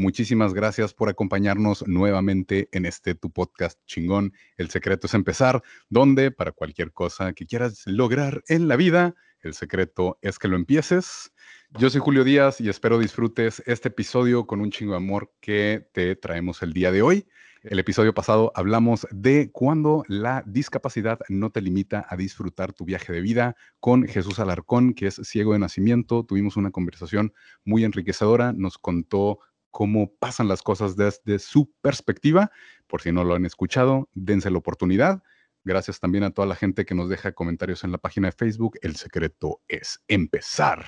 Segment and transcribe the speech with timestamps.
[0.00, 4.32] Muchísimas gracias por acompañarnos nuevamente en este tu podcast chingón.
[4.56, 9.52] El secreto es empezar, donde para cualquier cosa que quieras lograr en la vida, el
[9.52, 11.34] secreto es que lo empieces.
[11.78, 15.86] Yo soy Julio Díaz y espero disfrutes este episodio con un chingo de amor que
[15.92, 17.26] te traemos el día de hoy.
[17.62, 23.12] El episodio pasado hablamos de cuando la discapacidad no te limita a disfrutar tu viaje
[23.12, 26.24] de vida con Jesús Alarcón, que es ciego de nacimiento.
[26.24, 29.40] Tuvimos una conversación muy enriquecedora, nos contó
[29.70, 32.50] cómo pasan las cosas desde su perspectiva.
[32.86, 35.22] Por si no lo han escuchado, dense la oportunidad.
[35.64, 38.78] Gracias también a toda la gente que nos deja comentarios en la página de Facebook.
[38.80, 40.86] El secreto es empezar.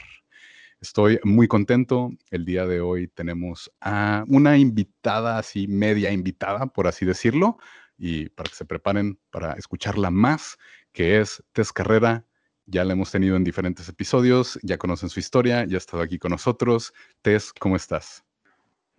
[0.81, 2.11] Estoy muy contento.
[2.31, 7.59] El día de hoy tenemos a una invitada, así media invitada, por así decirlo,
[7.97, 10.59] y para que se preparen para escucharla más,
[10.93, 12.27] que es Tess Carrera.
[12.67, 16.19] Ya la hemos tenido en diferentes episodios, ya conocen su historia, ya ha estado aquí
[16.19, 16.93] con nosotros.
[17.23, 18.25] Tess, ¿cómo estás?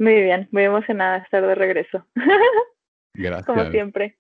[0.03, 2.05] Muy bien, muy emocionada de estar de regreso.
[3.13, 3.45] Gracias.
[3.45, 4.17] Como siempre.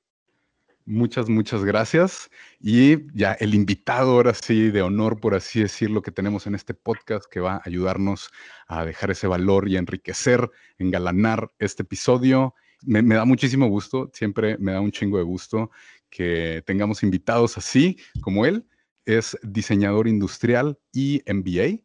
[0.85, 2.29] Muchas, muchas gracias.
[2.61, 6.73] Y ya el invitado ahora sí de honor, por así decirlo, que tenemos en este
[6.73, 8.31] podcast que va a ayudarnos
[8.67, 12.53] a dejar ese valor y enriquecer, engalanar este episodio.
[12.81, 15.69] Me, me da muchísimo gusto, siempre me da un chingo de gusto
[16.09, 18.65] que tengamos invitados así como él.
[19.05, 21.83] Es diseñador industrial y MBA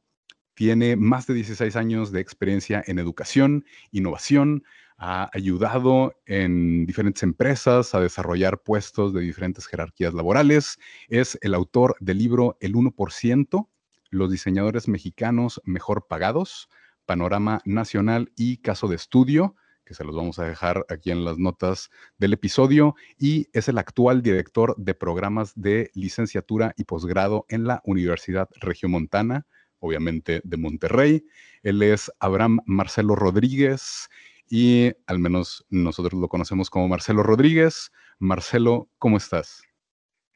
[0.59, 4.65] tiene más de 16 años de experiencia en educación, innovación,
[4.97, 10.81] ha ayudado en diferentes empresas a desarrollar puestos de diferentes jerarquías laborales.
[11.07, 13.69] Es el autor del libro El 1%,
[14.11, 16.69] Los diseñadores mexicanos mejor pagados,
[17.07, 19.55] Panorama Nacional y Caso de Estudio
[19.85, 21.89] que se los vamos a dejar aquí en las notas
[22.19, 27.81] del episodio, y es el actual director de programas de licenciatura y posgrado en la
[27.87, 29.47] Universidad Regiomontana
[29.81, 31.25] obviamente de Monterrey.
[31.63, 34.09] Él es Abraham Marcelo Rodríguez
[34.49, 37.93] y al menos nosotros lo conocemos como Marcelo Rodríguez.
[38.19, 39.63] Marcelo, ¿cómo estás?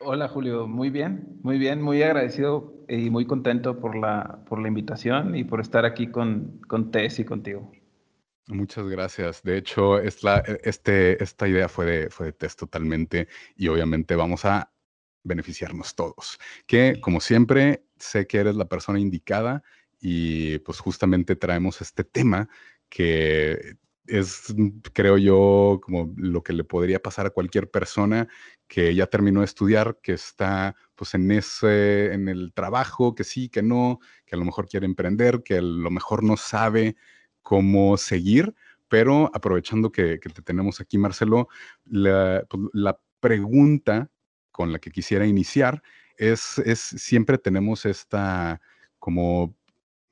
[0.05, 4.67] Hola Julio, muy bien, muy bien, muy agradecido y muy contento por la, por la
[4.67, 7.71] invitación y por estar aquí con, con Tess y contigo.
[8.49, 9.43] Muchas gracias.
[9.45, 14.17] De hecho, es la, este, esta idea fue de, fue de Tess totalmente y obviamente
[14.17, 14.73] vamos a
[15.23, 16.39] beneficiarnos todos.
[16.67, 19.63] Que como siempre, sé que eres la persona indicada
[20.01, 22.49] y pues justamente traemos este tema
[22.89, 23.77] que
[24.07, 24.55] es,
[24.93, 28.29] creo yo, como lo que le podría pasar a cualquier persona
[28.67, 33.49] que ya terminó de estudiar, que está pues en ese, en el trabajo, que sí,
[33.49, 36.97] que no, que a lo mejor quiere emprender, que a lo mejor no sabe
[37.43, 38.55] cómo seguir,
[38.89, 41.49] pero aprovechando que, te tenemos aquí, Marcelo,
[41.85, 44.11] la, pues, la pregunta
[44.51, 45.83] con la que quisiera iniciar
[46.19, 48.61] es, es siempre tenemos esta
[48.99, 49.55] como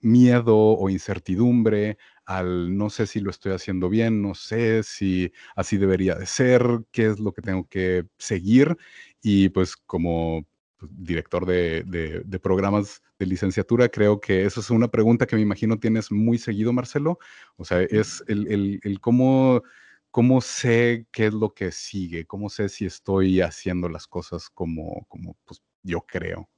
[0.01, 5.77] miedo o incertidumbre al no sé si lo estoy haciendo bien, no sé si así
[5.79, 6.63] debería de ser,
[6.93, 8.77] qué es lo que tengo que seguir.
[9.21, 10.47] Y pues como
[10.79, 15.43] pues, director de, de, programas de licenciatura, creo que esa es una pregunta que me
[15.43, 17.19] imagino tienes muy seguido, Marcelo.
[17.57, 19.63] O sea, es el, el, el cómo
[20.11, 22.27] ¿cómo sé qué es lo que sigue?
[22.27, 26.49] ¿Cómo sé si estoy haciendo las cosas como, como pues, yo creo?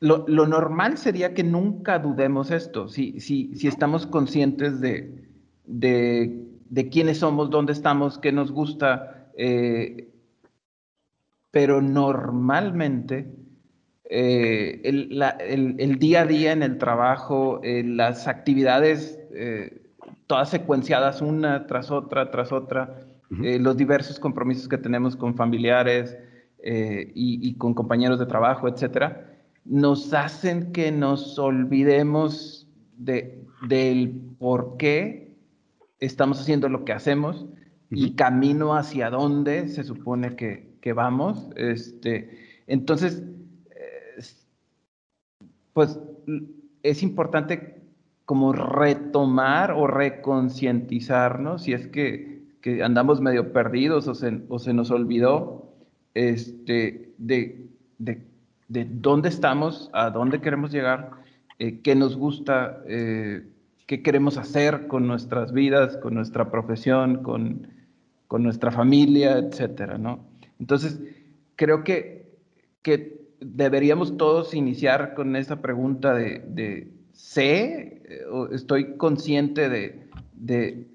[0.00, 5.24] Lo, normal sería que nunca dudemos esto, si, si, si estamos conscientes de,
[5.64, 10.10] de, quiénes somos, dónde estamos, qué nos gusta, eh,
[11.50, 13.32] pero normalmente
[14.10, 19.18] eh, el, día a día en el trabajo, eh, las actividades
[20.26, 23.00] todas secuenciadas una tras otra, tras otra,
[23.30, 26.16] los diversos compromisos que tenemos con familiares
[26.66, 29.30] eh, y, con compañeros de trabajo, etcétera,
[29.66, 32.66] nos hacen que nos olvidemos
[32.96, 35.36] de, del por qué
[36.00, 37.46] estamos haciendo lo que hacemos
[37.90, 41.50] y camino hacia dónde se supone que, que vamos.
[41.56, 43.22] Este, entonces,
[45.74, 45.98] pues
[46.82, 47.82] es importante
[48.24, 52.32] como retomar o reconcientizarnos, si es que,
[52.82, 55.63] andamos medio perdidos o se, o se nos olvidó
[56.14, 57.66] este, de,
[57.98, 58.20] de,
[58.68, 61.10] dónde estamos, a dónde queremos llegar,
[61.58, 63.42] eh, qué nos gusta eh,
[63.86, 67.68] qué queremos hacer con nuestras vidas, con nuestra profesión, con,
[68.28, 70.24] con nuestra familia, etcétera, ¿no?
[70.58, 71.00] Entonces,
[71.56, 72.32] creo que,
[72.82, 80.86] que deberíamos todos iniciar con esa pregunta de, de ¿sé o estoy consciente de, de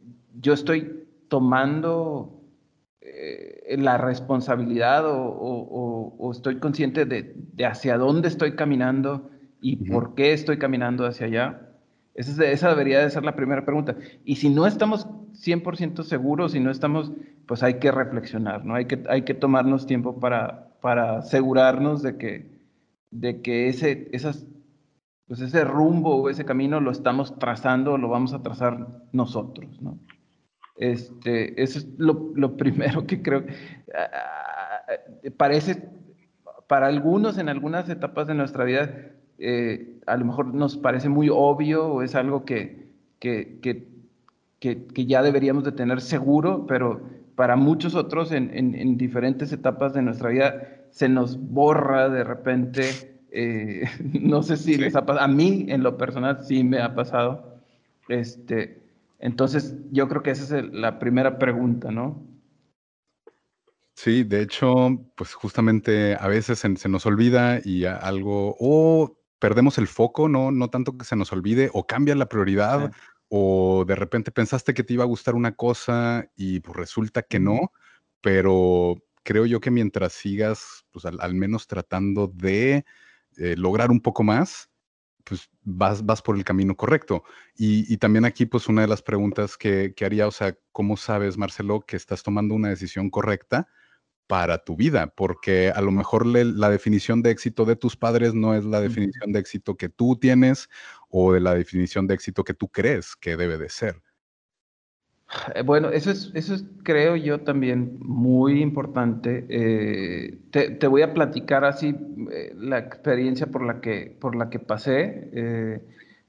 [0.41, 2.41] yo estoy tomando
[3.01, 9.29] eh, la responsabilidad o, estoy consciente de, de, hacia dónde estoy caminando
[9.61, 11.69] y por qué estoy caminando hacia allá?
[12.13, 13.95] Esa, esa, debería de ser la primera pregunta.
[14.25, 17.11] Y si no estamos 100% seguros, si no estamos,
[17.45, 18.75] pues hay que reflexionar, ¿no?
[18.75, 22.59] Hay que, hay que tomarnos tiempo para, para asegurarnos de que,
[23.11, 24.45] de que ese, esas,
[25.27, 29.99] pues ese rumbo o ese camino lo estamos trazando, lo vamos a trazar nosotros, ¿no?
[30.79, 33.43] Este, eso es lo, lo primero que creo.
[35.37, 35.89] Parece,
[36.67, 41.29] para algunos, en algunas etapas de nuestra vida, eh, a lo mejor nos parece muy
[41.29, 42.87] obvio o es algo que,
[43.19, 43.87] que, que,
[44.59, 47.01] que, ya deberíamos de tener seguro, pero
[47.35, 50.61] para muchos otros en, en, diferentes etapas de nuestra vida
[50.91, 52.83] se nos borra de repente.
[53.31, 53.83] Eh,
[54.21, 57.59] no sé si les ha pasado, a mí en lo personal sí me ha pasado.
[58.09, 58.79] Este,
[59.19, 62.25] entonces yo creo que esa es la primera pregunta, ¿no?
[63.95, 69.77] Sí, de hecho, pues justamente a veces se, se nos olvida y algo, o perdemos
[69.77, 72.91] el foco, no, no tanto que se nos olvide, o cambia la prioridad,
[73.29, 77.39] o de repente pensaste que te iba a gustar una cosa y pues resulta que
[77.39, 77.71] no,
[78.21, 82.85] pero creo yo que mientras sigas, pues al, menos tratando de
[83.37, 84.68] eh, lograr un poco más,
[85.29, 87.23] pues vas, vas por el camino correcto.
[87.55, 91.37] Y, también aquí, pues una de las preguntas que, que haría, o sea, ¿cómo sabes,
[91.37, 93.67] Marcelo, que estás tomando una decisión correcta?
[94.29, 98.53] para tu vida, porque a lo mejor la definición de éxito de tus padres no
[98.53, 100.69] es la definición de éxito que tú tienes
[101.09, 104.03] o de la definición de éxito que tú crees que debe de ser.
[105.55, 109.45] Eh, bueno, eso es, eso es, creo yo, también muy importante.
[109.49, 111.95] Eh, te, voy a platicar así
[112.31, 115.81] eh, la experiencia por la que, por la que pasé.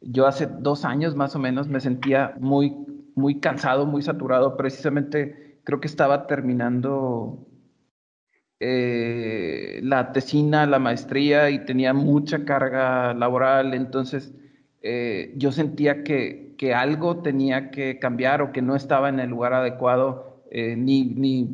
[0.02, 2.74] yo hace dos años más o menos me sentía muy,
[3.14, 4.56] muy cansado, muy saturado.
[4.56, 7.46] Precisamente creo que estaba terminando
[8.60, 14.34] la tesina, la maestría y tenía mucha carga laboral, entonces
[15.36, 19.54] yo sentía que, que, algo tenía que cambiar o que no estaba en el lugar
[19.54, 21.48] adecuado, eh, ni, ni,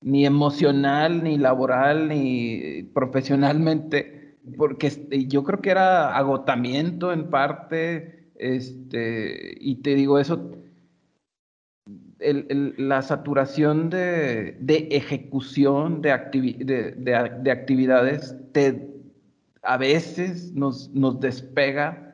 [0.00, 4.90] ni, emocional, ni laboral, ni profesionalmente, porque
[5.28, 10.50] yo creo que era agotamiento en parte, este, y te digo eso
[12.20, 14.56] la saturación de,
[14.90, 16.12] ejecución de,
[17.50, 18.90] actividades te,
[19.62, 20.90] a veces nos,
[21.20, 22.09] despega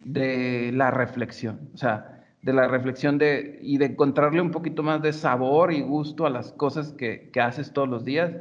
[0.00, 5.02] de la reflexión, o sea, de la reflexión de, y de encontrarle un poquito más
[5.02, 8.32] de sabor y gusto a las cosas que, haces todos los días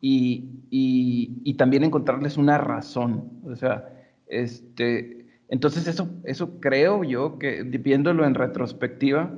[0.00, 3.88] y, también encontrarles una razón, o sea,
[4.26, 9.30] este, entonces eso, eso creo yo que viéndolo en retrospectiva,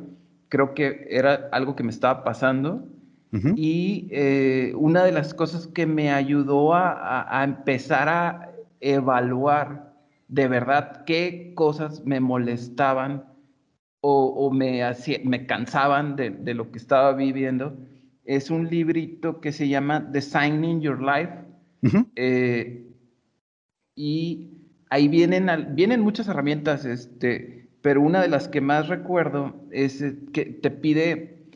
[0.48, 2.86] creo que era algo que me estaba pasando.
[3.56, 9.92] Y eh, una de las cosas que me ayudó a, empezar a evaluar
[10.34, 13.24] de verdad qué cosas me molestaban
[14.06, 14.82] o, me,
[15.24, 17.78] me cansaban de, lo que estaba viviendo
[18.24, 21.32] es un librito que se llama Designing Your Life.
[22.16, 22.92] Eh,
[23.94, 24.50] y
[24.90, 30.18] ahí vienen, vienen muchas herramientas, este, pero una de las que más recuerdo es eh,
[30.34, 31.46] que te pide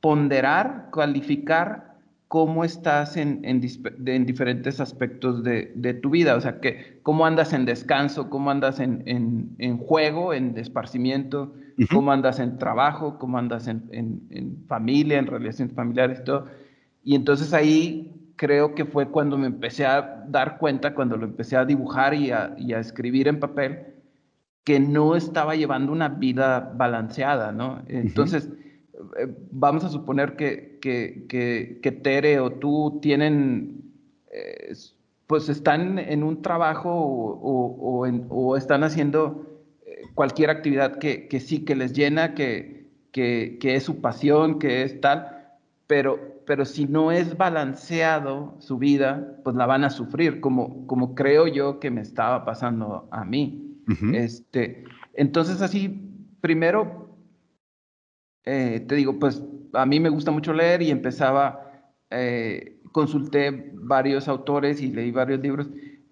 [0.00, 1.95] ponderar, calificar
[2.36, 7.54] cómo estás en, en, diferentes aspectos de, de, tu vida, o sea, que cómo andas
[7.54, 11.54] en descanso, cómo andas en, en juego, en esparcimiento,
[11.90, 16.44] cómo andas en trabajo, cómo andas en, familia, en relaciones familiares, todo.
[17.02, 21.56] Y entonces ahí creo que fue cuando me empecé a dar cuenta, cuando lo empecé
[21.56, 23.78] a dibujar y a, y a escribir en papel,
[24.62, 27.80] que no estaba llevando una vida balanceada, ¿no?
[27.88, 28.50] Entonces,
[29.18, 33.82] eh, vamos a suponer que, que, Tere o tú tienen,
[34.30, 34.72] eh,
[35.26, 41.92] pues están en un trabajo o, están haciendo eh, cualquier actividad que, sí que les
[41.92, 45.48] llena, que, que, es su pasión, que es tal,
[45.86, 51.14] pero, pero si no es balanceado su vida, pues la van a sufrir, como, como
[51.14, 53.62] creo yo que me estaba pasando a mí.
[54.14, 54.82] Este,
[55.14, 56.10] entonces así,
[56.40, 57.05] primero,
[58.46, 64.28] eh, te digo, pues a mí me gusta mucho leer y empezaba, eh, consulté varios
[64.28, 65.68] autores y leí varios libros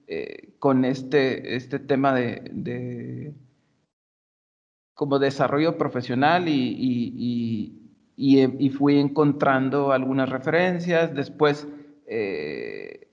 [0.07, 3.33] eh, con este, este tema de,
[4.93, 7.81] como desarrollo profesional y,
[8.17, 11.15] y, fui encontrando algunas referencias.
[11.15, 11.67] Después
[12.07, 13.09] eh,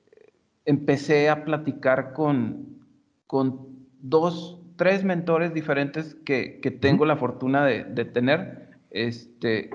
[0.65, 2.85] empecé a platicar con,
[3.25, 3.67] con
[4.01, 9.71] dos, tres mentores diferentes que, que tengo la fortuna de, de tener, este,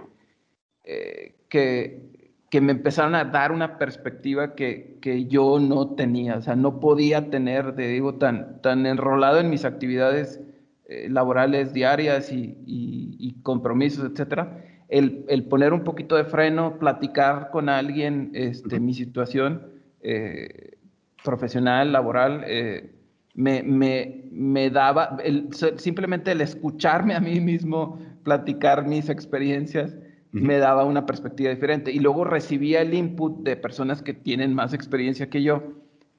[0.84, 6.42] eh, que, que, me empezaron a dar una perspectiva que, que, yo no tenía, o
[6.42, 10.40] sea, no podía tener, te digo, tan, tan enrolado en mis actividades
[10.88, 14.62] eh, laborales diarias y, y, compromisos, etcétera.
[14.88, 19.62] El, el, poner un poquito de freno, platicar con alguien este, mi situación
[20.00, 20.76] eh,
[21.24, 22.92] profesional, laboral, eh,
[23.34, 29.96] me, me, me, daba, el, simplemente el escucharme a mí mismo platicar mis experiencias,
[30.32, 31.92] me daba una perspectiva diferente.
[31.92, 35.62] Y luego recibía el input de personas que tienen más experiencia que yo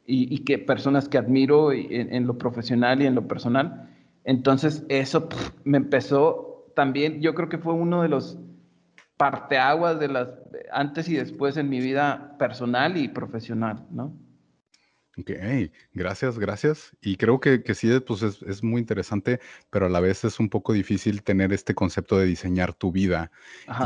[0.06, 3.90] y, y que personas que admiro en, en, lo profesional y en lo personal.
[4.24, 5.28] Entonces eso
[5.66, 8.40] me empezó también, yo creo que fue uno de los
[9.18, 10.30] parteaguas de las
[10.72, 14.14] antes y después en mi vida personal y profesional, ¿no?
[15.20, 15.32] Ok,
[15.94, 16.96] gracias, gracias.
[17.02, 19.40] Y creo que, que sí, pues es, es, muy interesante,
[19.72, 23.32] pero a la vez es un poco difícil tener este concepto de diseñar tu vida.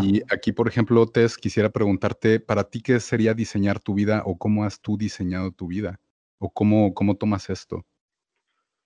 [0.02, 4.38] Y aquí, por ejemplo, Tess, quisiera preguntarte, ¿para ti qué sería diseñar tu vida o
[4.38, 6.02] cómo has tú diseñado tu vida?
[6.38, 7.86] ¿O cómo, cómo tomas esto?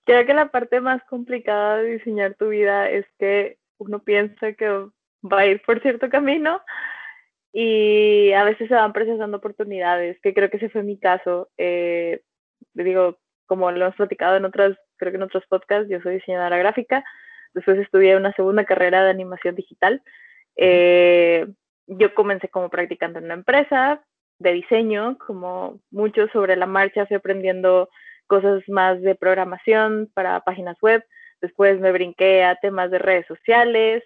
[0.03, 4.67] Creo que la parte más complicada de diseñar tu vida es que uno piensa que
[4.69, 6.61] va a ir por cierto camino
[7.51, 11.49] y a veces se van presentando oportunidades, que creo que ese fue mi caso.
[11.57, 12.21] Eh,
[12.73, 16.57] digo, como lo hemos platicado en otras, creo que en otros podcasts, yo soy diseñadora
[16.57, 17.03] gráfica,
[17.53, 20.01] después estudié una segunda carrera de animación digital.
[20.55, 21.47] Eh,
[21.87, 24.01] yo comencé como practicante en una empresa
[24.39, 27.89] de diseño, como mucho sobre la marcha fui aprendiendo
[28.27, 31.03] cosas más de programación para páginas web,
[31.41, 34.03] después me brinqué a temas de redes sociales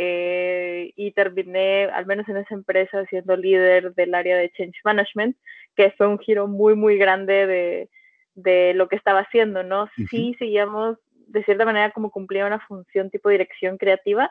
[0.00, 5.36] eh, y terminé, al menos en esa empresa, siendo líder del área de Change Management,
[5.74, 7.88] que fue un giro muy, muy grande de,
[8.36, 9.90] de lo que estaba haciendo, ¿no?
[10.08, 14.30] Sí seguíamos de cierta manera como cumplía una función tipo dirección creativa,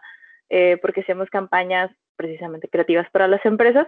[0.49, 3.87] eh, porque hacíamos campañas precisamente creativas para las empresas,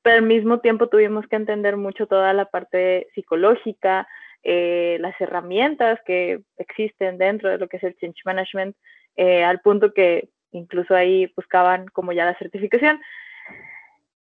[0.00, 4.08] pero al mismo tiempo tuvimos que entender mucho toda la parte psicológica,
[4.42, 8.74] eh, las herramientas que existen dentro de lo que es el change management,
[9.16, 13.00] eh, al punto que incluso ahí buscaban como ya la certificación.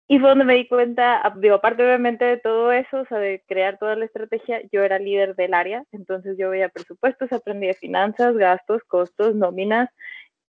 [0.08, 3.44] Y fue donde me di cuenta, digo, aparte obviamente de todo eso, o sea, de
[3.48, 7.74] crear toda la estrategia, yo era líder del área, entonces yo veía presupuestos, aprendí de
[7.74, 9.90] finanzas, gastos, costos, nóminas,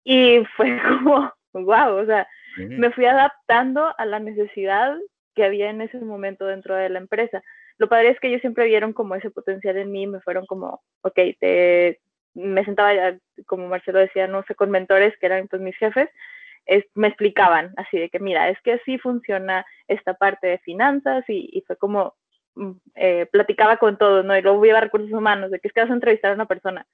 [0.04, 2.28] y fue como, wow, o sea,
[2.58, 4.98] me fui adaptando a la necesidad
[5.36, 7.42] que había en ese momento dentro de la empresa.
[7.78, 10.82] Lo padre es que ellos siempre vieron como ese potencial en mí, me fueron como,
[11.02, 12.00] ok, te,
[12.36, 16.10] me sentaba ya, como Marcelo decía, no sé, con mentores que eran pues mis jefes,
[16.96, 21.64] me explicaban así de que, mira, es que así funciona esta parte de finanzas y,
[21.68, 22.16] fue como,
[22.56, 24.38] mm, eh, platicaba con todos, ¿no?
[24.38, 26.48] Y luego iba a recursos humanos, de que es que vas a entrevistar a una
[26.48, 26.86] persona.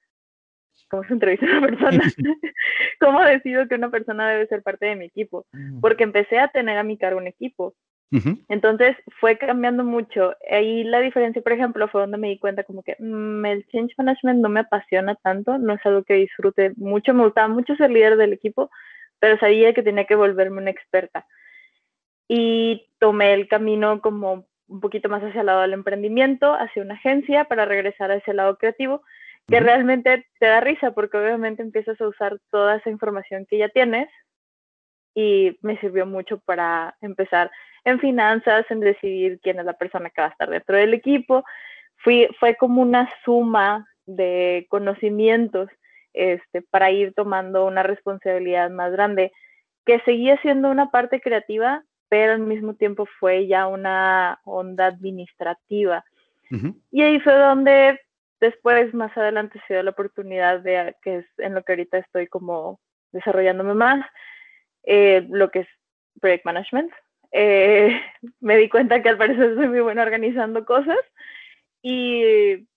[0.90, 2.02] ¿Cómo se entrevista a una persona?
[3.00, 5.46] ¿Cómo decido que una persona debe ser parte de mi equipo?
[5.80, 7.74] Porque empecé a tener a mi cargo un equipo.
[8.48, 10.34] Entonces fue cambiando mucho.
[10.50, 13.94] Ahí la diferencia, por ejemplo, fue donde me di cuenta como que mm, el change
[13.96, 17.90] management no me apasiona tanto, no es algo que disfrute mucho, me gustaba mucho ser
[17.90, 18.70] líder del equipo,
[19.18, 21.26] pero sabía que tenía que volverme una experta.
[22.28, 26.94] Y tomé el camino como un poquito más hacia el lado del emprendimiento, hacia una
[26.94, 29.02] agencia para regresar a ese lado creativo,
[29.48, 33.68] que realmente te da risa porque obviamente empiezas a usar toda esa información que ya
[33.70, 34.08] tienes
[35.14, 37.50] y me sirvió mucho para empezar
[37.84, 41.44] en finanzas, en decidir quién es la persona que va a estar dentro del equipo.
[41.96, 45.68] Fui, fue como una suma de conocimientos
[46.12, 49.32] este, para ir tomando una responsabilidad más grande,
[49.84, 56.04] que seguía siendo una parte creativa, pero al mismo tiempo fue ya una onda administrativa.
[56.90, 57.98] Y ahí fue donde
[58.38, 62.26] después, más adelante, se dio la oportunidad de, que es en lo que ahorita estoy
[62.26, 62.78] como
[63.12, 64.04] desarrollándome más,
[64.82, 65.68] eh, lo que es
[66.20, 66.92] project management.
[67.32, 68.00] Eh,
[68.40, 70.98] me di cuenta que al parecer soy muy buena organizando cosas
[71.80, 72.68] y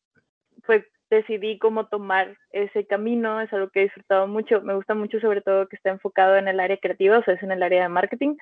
[0.65, 5.19] pues decidí cómo tomar ese camino, es algo que he disfrutado mucho, me gusta mucho
[5.19, 7.83] sobre todo que está enfocado en el área creativa, o sea, es en el área
[7.83, 8.37] de marketing,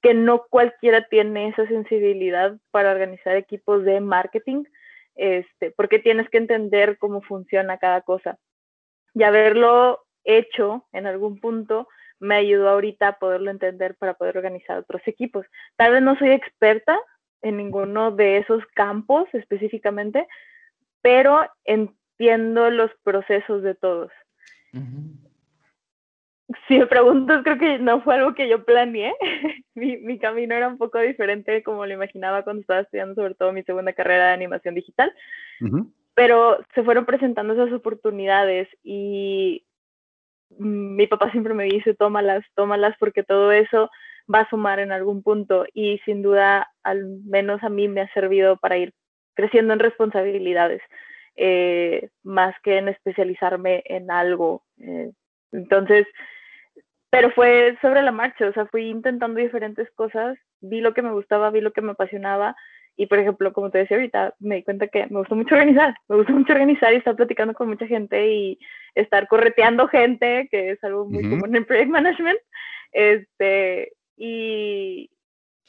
[0.00, 4.64] que no cualquiera tiene esa sensibilidad para organizar equipos de marketing,
[5.14, 8.38] este, porque tienes que entender cómo funciona cada cosa.
[9.14, 11.88] Y haberlo hecho en algún punto
[12.20, 15.46] me ayudó ahorita a poderlo entender para poder organizar otros equipos.
[15.76, 16.98] Tal vez no soy experta
[17.42, 20.26] en ninguno de esos campos específicamente,
[21.00, 24.12] pero entiendo los procesos de todos.
[26.68, 29.14] si me preguntas, creo que no fue algo que yo planeé.
[29.74, 33.52] mi, mi, camino era un poco diferente como lo imaginaba cuando estaba estudiando, sobre todo
[33.52, 35.12] mi segunda carrera de animación digital.
[36.14, 39.64] Pero se fueron presentando esas oportunidades y
[40.58, 43.90] mi papá siempre me dice, tómalas, tómalas, porque todo eso
[44.32, 48.12] va a sumar en algún punto y sin duda, al menos a mí me ha
[48.12, 48.92] servido para ir
[49.34, 50.82] creciendo en responsabilidades,
[51.36, 54.62] eh, más que en especializarme en algo.
[54.78, 55.12] Eh,
[55.52, 56.06] entonces,
[57.10, 61.12] pero fue sobre la marcha, o sea, fui intentando diferentes cosas, vi lo que me
[61.12, 62.54] gustaba, vi lo que me apasionaba
[63.00, 65.94] y, por ejemplo, como te decía ahorita, me di cuenta que me gustó mucho organizar,
[66.06, 68.58] me gusta mucho organizar y estar platicando con mucha gente y
[68.94, 72.38] estar correteando gente, que es algo muy común en Project Management,
[72.92, 75.10] este, y,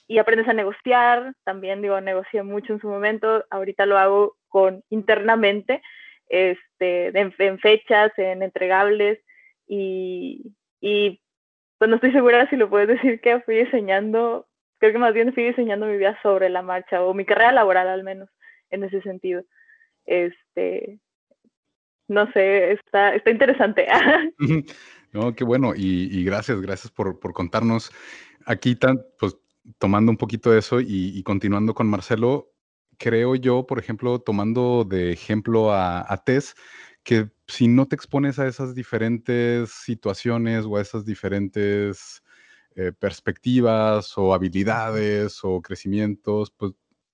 [0.09, 4.83] y aprendes a negociar, también digo, negocié mucho en su momento, ahorita lo hago con
[4.89, 5.81] internamente,
[6.27, 9.19] este, en, en fechas, en entregables,
[9.69, 11.21] y, y
[11.77, 14.50] pues no estoy segura si lo puedes decir que fui diseñando,
[14.81, 17.88] creo que más bien fui diseñando mi vida sobre la marcha, o mi carrera laboral
[17.88, 18.29] al menos,
[18.71, 19.43] en ese sentido.
[20.07, 21.00] Este,
[22.07, 23.85] no sé, está, está interesante.
[25.13, 27.91] no, qué bueno, y, gracias, gracias por, por, contarnos.
[28.47, 29.38] Aquí, tan, pues,
[29.77, 32.51] tomando un poquito de eso y, y, continuando con Marcelo,
[32.97, 36.55] creo yo, por ejemplo, tomando de ejemplo a, a Tess,
[37.03, 42.23] que si no te expones a esas diferentes situaciones o a esas diferentes
[42.75, 46.73] eh, perspectivas o habilidades o crecimientos, pues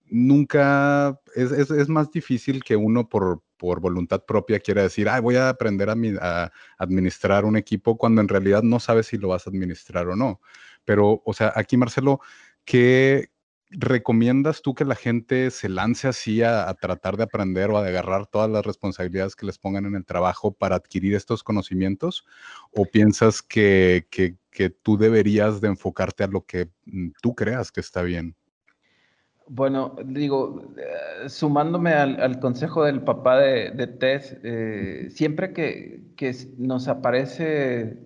[0.09, 5.89] nunca es, más difícil que uno por, por voluntad propia quiera decir, voy a aprender
[5.89, 10.07] a, a, administrar un equipo cuando en realidad no sabes si lo vas a administrar
[10.07, 10.41] o no.
[10.85, 12.21] Pero, o sea, aquí Marcelo,
[12.63, 13.29] ¿qué,
[13.69, 18.27] ¿recomiendas tú que la gente se lance así a, tratar de aprender o a agarrar
[18.27, 22.25] todas las responsabilidades que les pongan en el trabajo para adquirir estos conocimientos?
[22.71, 24.05] ¿O piensas que,
[24.81, 28.35] tú deberías de enfocarte a lo que mm, tú creas que está bien?
[29.49, 36.89] Bueno, digo, eh, sumándome al, consejo del papá de, Tess, eh, siempre que, que, nos
[36.89, 37.97] aparece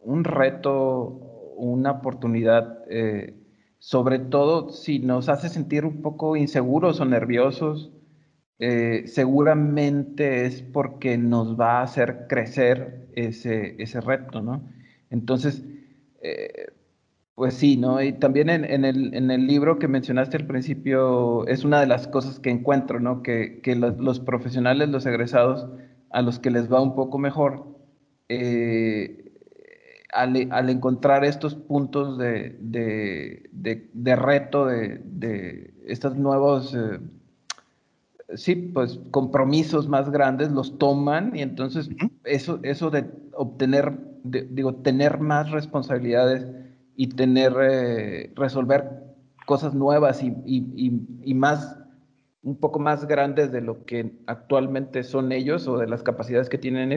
[0.00, 3.34] un reto, una oportunidad, eh,
[3.78, 7.92] sobre todo si nos hace sentir un poco inseguros o nerviosos,
[8.58, 14.68] eh, seguramente es porque nos va a hacer crecer ese, ese reto, ¿no?
[15.10, 15.62] Entonces,
[16.22, 16.66] eh,
[17.36, 18.02] pues sí, ¿no?
[18.02, 22.50] Y también en, el, libro que mencionaste al principio, es una de las cosas que
[22.50, 23.22] encuentro, ¿no?
[23.22, 25.68] Que, los, profesionales, los egresados,
[26.10, 27.66] a los que les va un poco mejor,
[28.30, 29.25] eh,
[30.12, 32.58] al, encontrar estos puntos de,
[34.16, 36.98] reto, de, estos nuevos, eh,
[38.34, 41.88] sí, pues compromisos más grandes, los toman y entonces
[42.24, 46.46] eso, eso de obtener, digo, tener más responsabilidades
[46.96, 49.04] y tener, eh, resolver
[49.44, 51.78] cosas nuevas y, y, más,
[52.42, 56.58] un poco más grandes de lo que actualmente son ellos o de las capacidades que
[56.58, 56.92] tienen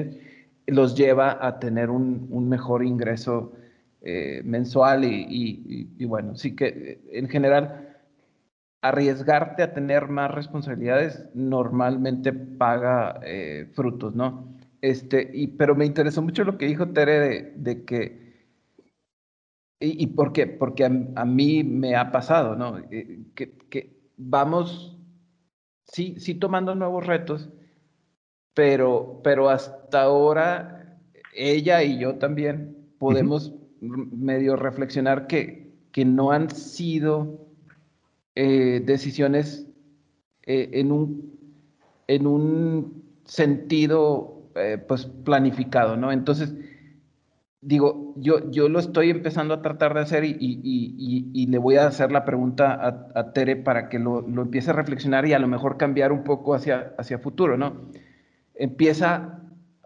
[0.72, 3.54] los lleva a tener un, mejor ingreso
[4.02, 7.98] eh, mensual y, bueno, sí que eh, en general
[8.82, 14.56] arriesgarte a tener más responsabilidades normalmente paga eh, frutos, ¿no?
[14.82, 18.30] Este, y, pero me interesó mucho lo que dijo Tere de, que,
[19.82, 22.78] y, por qué, porque a, mí me ha pasado, ¿no?
[22.90, 24.98] que, que vamos,
[25.86, 27.50] sí, sí tomando nuevos retos,
[28.60, 30.98] pero, pero hasta ahora
[31.34, 37.48] ella y yo también podemos medio reflexionar que, que no han sido
[38.36, 39.66] eh, decisiones
[40.46, 41.40] eh, en, un,
[42.08, 46.12] en un sentido eh, pues planificado, ¿no?
[46.12, 46.54] Entonces,
[47.62, 51.78] digo, yo, yo lo estoy empezando a tratar de hacer y, y, y, le voy
[51.78, 55.32] a hacer la pregunta a, a Tere para que lo, lo, empiece a reflexionar y
[55.32, 57.88] a lo mejor cambiar un poco hacia, hacia futuro, ¿no?
[58.60, 59.40] Empieza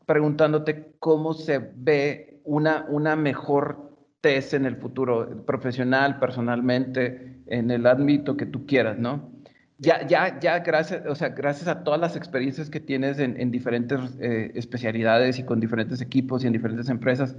[0.05, 7.85] preguntándote cómo se ve una, una mejor test en el futuro, profesional, personalmente, en el
[7.85, 9.31] ámbito que tú quieras, ¿no?
[9.77, 13.99] Ya, ya, ya, gracias, o sea, gracias a todas las experiencias que tienes en, diferentes
[14.19, 17.35] eh, especialidades y con diferentes equipos y en diferentes empresas,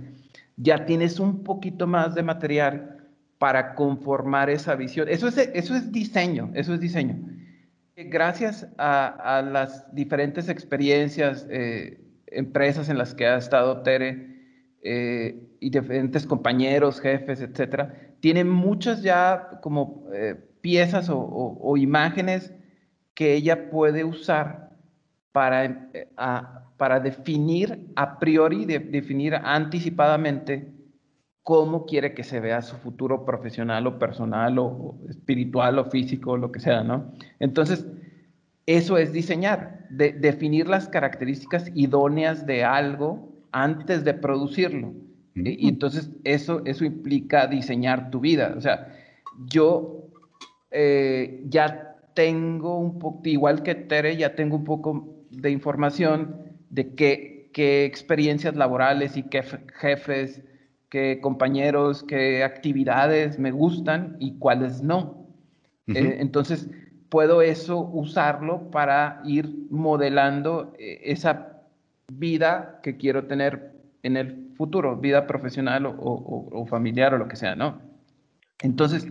[0.56, 5.08] ya tienes un poquito más de material para conformar esa visión.
[5.08, 7.16] Eso es, eso es diseño, eso es diseño.
[7.96, 15.70] Gracias a, las diferentes experiencias, eh, empresas en las que ha estado Tere eh, y
[15.70, 22.52] diferentes compañeros, jefes, etcétera, tiene muchas ya como eh, piezas o, imágenes
[23.14, 24.70] que ella puede usar
[25.30, 25.88] para,
[26.76, 30.72] para definir a priori, definir anticipadamente
[31.44, 36.36] cómo quiere que se vea su futuro profesional o personal o, espiritual o físico, o
[36.38, 37.12] lo que sea, ¿no?
[37.38, 37.86] Entonces,
[38.66, 44.94] eso es diseñar, definir las características idóneas de algo antes de producirlo.
[45.34, 48.54] Y, entonces eso, eso implica diseñar tu vida.
[48.56, 48.96] O sea,
[49.46, 50.08] yo
[50.70, 56.36] eh, ya tengo un poco, igual que Tere, ya tengo un poco de información
[56.70, 59.42] de qué, qué experiencias laborales y qué
[59.74, 60.42] jefes
[60.94, 65.26] qué compañeros, qué actividades me gustan y cuáles no.
[65.88, 66.70] Eh, entonces,
[67.08, 71.64] puedo eso usarlo para ir modelando eh, esa
[72.12, 73.72] vida que quiero tener
[74.04, 77.80] en el futuro, vida profesional o, familiar o lo que sea, ¿no?
[78.62, 79.08] Entonces,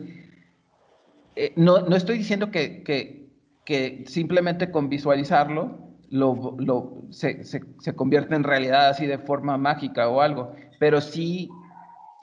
[1.35, 3.27] eh, no, no, estoy diciendo que, que,
[3.65, 9.57] que, simplemente con visualizarlo lo, lo se, se, se, convierte en realidad así de forma
[9.57, 11.49] mágica o algo, pero sí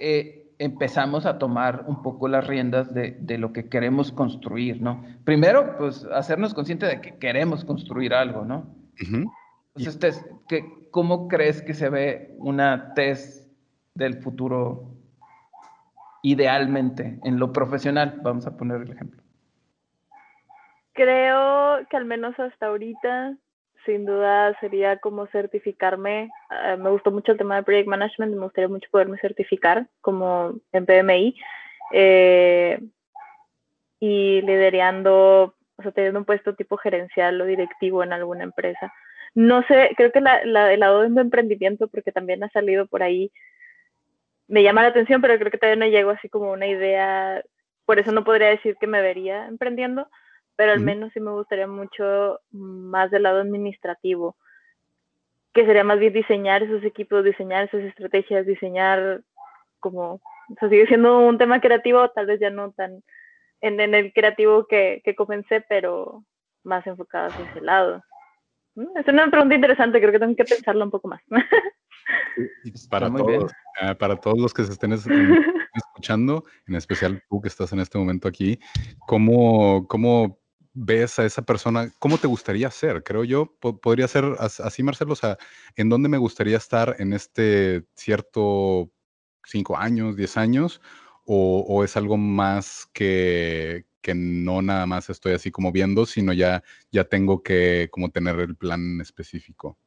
[0.00, 5.02] eh, empezamos a tomar un poco las riendas de, lo que queremos construir, ¿no?
[5.24, 8.66] Primero, pues hacernos conscientes de que queremos construir algo, ¿no?
[9.74, 10.22] Entonces,
[10.90, 13.50] ¿cómo crees que se ve una test
[13.94, 14.96] del futuro
[16.22, 18.20] idealmente en lo profesional?
[18.22, 19.22] Vamos a poner el ejemplo.
[20.92, 23.36] Creo que al menos hasta ahorita
[23.84, 26.30] sin duda sería como certificarme.
[26.48, 30.54] Ah, me gustó mucho el tema de Project Management, me gustaría mucho poderme certificar como
[30.72, 31.36] en PMI.
[31.92, 32.80] Eh,
[34.00, 38.92] y liderando, o sea, teniendo un puesto tipo gerencial o directivo en alguna empresa.
[39.34, 43.02] No sé, creo que la, la, el lado de emprendimiento, porque también ha salido por
[43.02, 43.30] ahí,
[44.48, 47.44] me llama la atención, pero creo que todavía no llego así como una idea,
[47.84, 50.08] por eso no podría decir que me vería emprendiendo,
[50.60, 54.36] pero al menos sí me gustaría mucho más del lado administrativo,
[55.54, 59.22] que sería más bien diseñar esos equipos, diseñar esas estrategias, diseñar
[59.78, 63.02] como, o sea, sigue siendo un tema creativo, tal vez ya no tan
[63.62, 66.26] en, el creativo que, que, comencé, pero
[66.62, 68.04] más enfocado hacia ese lado.
[68.74, 71.22] Mm, es una pregunta interesante, creo que tengo que pensarlo un poco más.
[72.90, 74.92] para todos, ah, para todos los que se estén
[75.74, 78.58] escuchando, en especial tú que estás en este momento aquí,
[79.06, 80.39] ¿cómo, cómo
[80.72, 81.92] ves a esa persona?
[81.98, 83.02] ¿Cómo te gustaría ser?
[83.02, 85.38] Creo yo, podría ser así, Marcelo, o sea,
[85.76, 88.90] ¿en dónde me gustaría estar en este cierto
[89.44, 90.80] cinco años, diez años?
[91.32, 96.64] ¿O, es algo más que, que, no nada más estoy así como viendo, sino ya,
[96.90, 99.78] ya tengo que como tener el plan específico?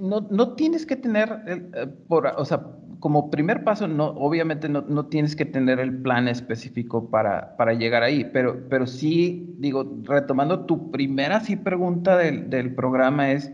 [0.00, 2.62] No, no tienes que tener, eh, por, o sea,
[3.00, 7.72] como primer paso, no, obviamente no, no, tienes que tener el plan específico para, para
[7.72, 13.50] llegar ahí, pero, pero sí, digo, retomando tu primera sí pregunta del, del programa es,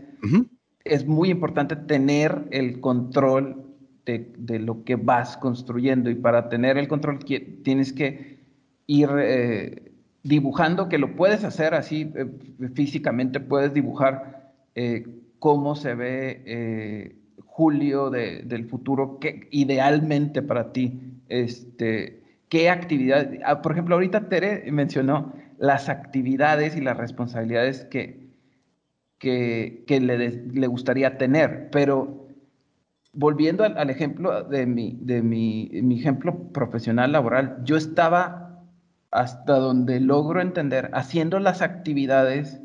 [0.83, 3.65] es muy importante tener el control
[4.05, 7.19] de, de, lo que vas construyendo y para tener el control
[7.63, 8.39] tienes que
[8.87, 12.27] ir eh, dibujando, que lo puedes hacer así eh,
[12.75, 14.53] físicamente, puedes dibujar
[15.39, 23.61] cómo se ve eh, Julio del futuro, que idealmente para ti, este, qué actividad, ah,
[23.61, 28.29] por ejemplo, ahorita Tere mencionó las actividades y las responsabilidades que,
[29.17, 32.27] que, le, gustaría tener, pero
[33.11, 38.63] volviendo al, ejemplo de, mi, de mi, mi ejemplo profesional laboral, yo estaba
[39.11, 42.61] hasta donde logro entender, haciendo las actividades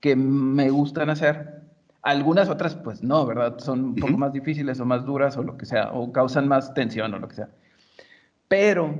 [0.00, 1.57] que me gustan hacer,
[2.08, 3.58] algunas otras, pues no, ¿verdad?
[3.58, 6.72] Son un poco más difíciles o más duras o lo que sea, o causan más
[6.72, 7.50] tensión o lo que sea.
[8.48, 8.94] Pero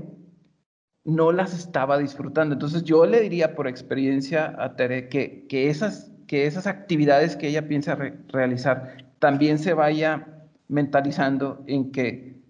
[1.05, 2.53] no las estaba disfrutando.
[2.53, 7.49] Entonces yo le diría por experiencia a Tere que, que, esas, que esas actividades que
[7.49, 7.97] ella piensa
[8.29, 12.43] realizar también se vaya mentalizando en que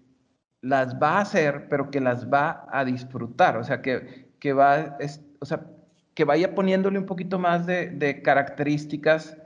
[0.61, 3.55] las va a hacer, pero que las va a disfrutar.
[3.55, 4.97] O sea, que, que va,
[5.39, 5.65] o sea,
[6.13, 9.37] que vaya poniéndole un poquito más de, de características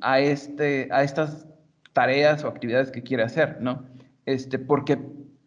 [0.00, 1.46] a, este, a estas
[1.92, 3.84] tareas o actividades que quiere hacer, ¿no?
[4.26, 4.98] Este, porque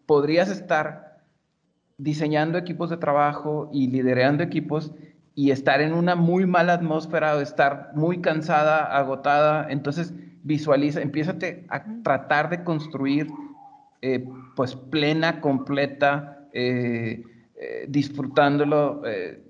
[0.06, 1.24] podrías estar
[1.98, 4.94] diseñando equipos de trabajo y liderando equipos
[5.36, 10.13] y estar en una muy mala atmósfera o estar muy cansada, agotada, entonces
[10.44, 11.36] visualiza, empieza
[11.70, 13.28] a tratar de construir
[14.02, 17.24] eh, pues plena, completa, eh,
[17.56, 19.42] eh, disfrutándolo de,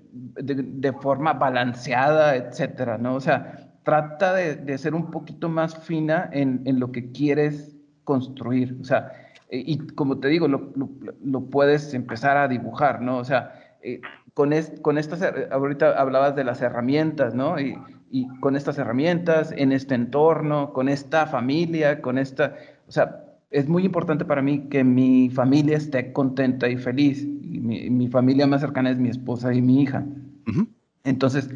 [0.54, 3.14] de, forma balanceada, etcétera, ¿no?
[3.14, 8.76] O sea, trata de, ser un poquito más fina en, lo que quieres construir.
[8.80, 9.12] O sea,
[9.50, 13.18] y como te digo, lo, puedes empezar a dibujar, ¿no?
[13.18, 14.00] O sea, eh,
[14.34, 17.58] con, con estas, ahorita hablabas de las herramientas, ¿no?
[17.60, 17.76] Y,
[18.40, 22.56] con estas herramientas, en este entorno, con esta familia, con esta,
[22.88, 27.22] o sea, es muy importante para mí que mi familia esté contenta y feliz.
[27.22, 30.04] Y mi, familia más cercana es mi esposa y mi hija.
[31.04, 31.50] Entonces,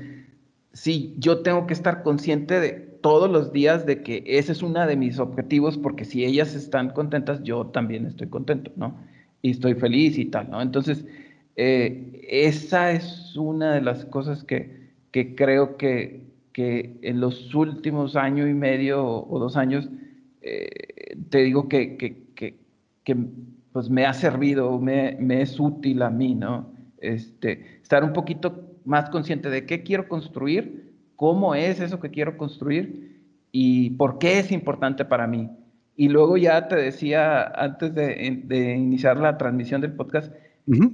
[0.75, 4.87] sí, yo tengo que estar consciente de todos los días de que ese es uno
[4.87, 8.99] de mis objetivos, porque si ellas están contentas, yo también estoy contento, ¿no?
[9.41, 10.61] Y estoy feliz y tal, ¿no?
[10.61, 11.05] Entonces,
[11.57, 18.17] eh, esa es una de las cosas que, que creo que, que, en los últimos
[18.17, 19.89] año y medio o, dos años,
[20.43, 22.25] eh, te digo que, que,
[23.05, 23.17] que,
[23.73, 26.73] pues me ha servido, me, me, es útil a mí, ¿no?
[26.99, 32.37] Este, estar un poquito más consciente de qué quiero construir, cómo es eso que quiero
[32.37, 33.21] construir
[33.53, 35.51] y por qué es importante para mí.
[35.97, 40.33] Y luego ya te decía antes de, de iniciar la transmisión del podcast,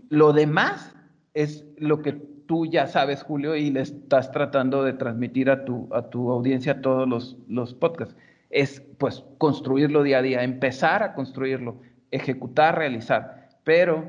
[0.09, 0.95] lo demás
[1.35, 2.13] es lo que
[2.51, 6.81] tú ya sabes, Julio, y le estás tratando de transmitir a tu, a tu audiencia
[6.83, 8.17] todos los, los podcasts.
[8.51, 13.49] Es pues construirlo día a día, empezar a construirlo, ejecutar, realizar.
[13.63, 14.05] Pero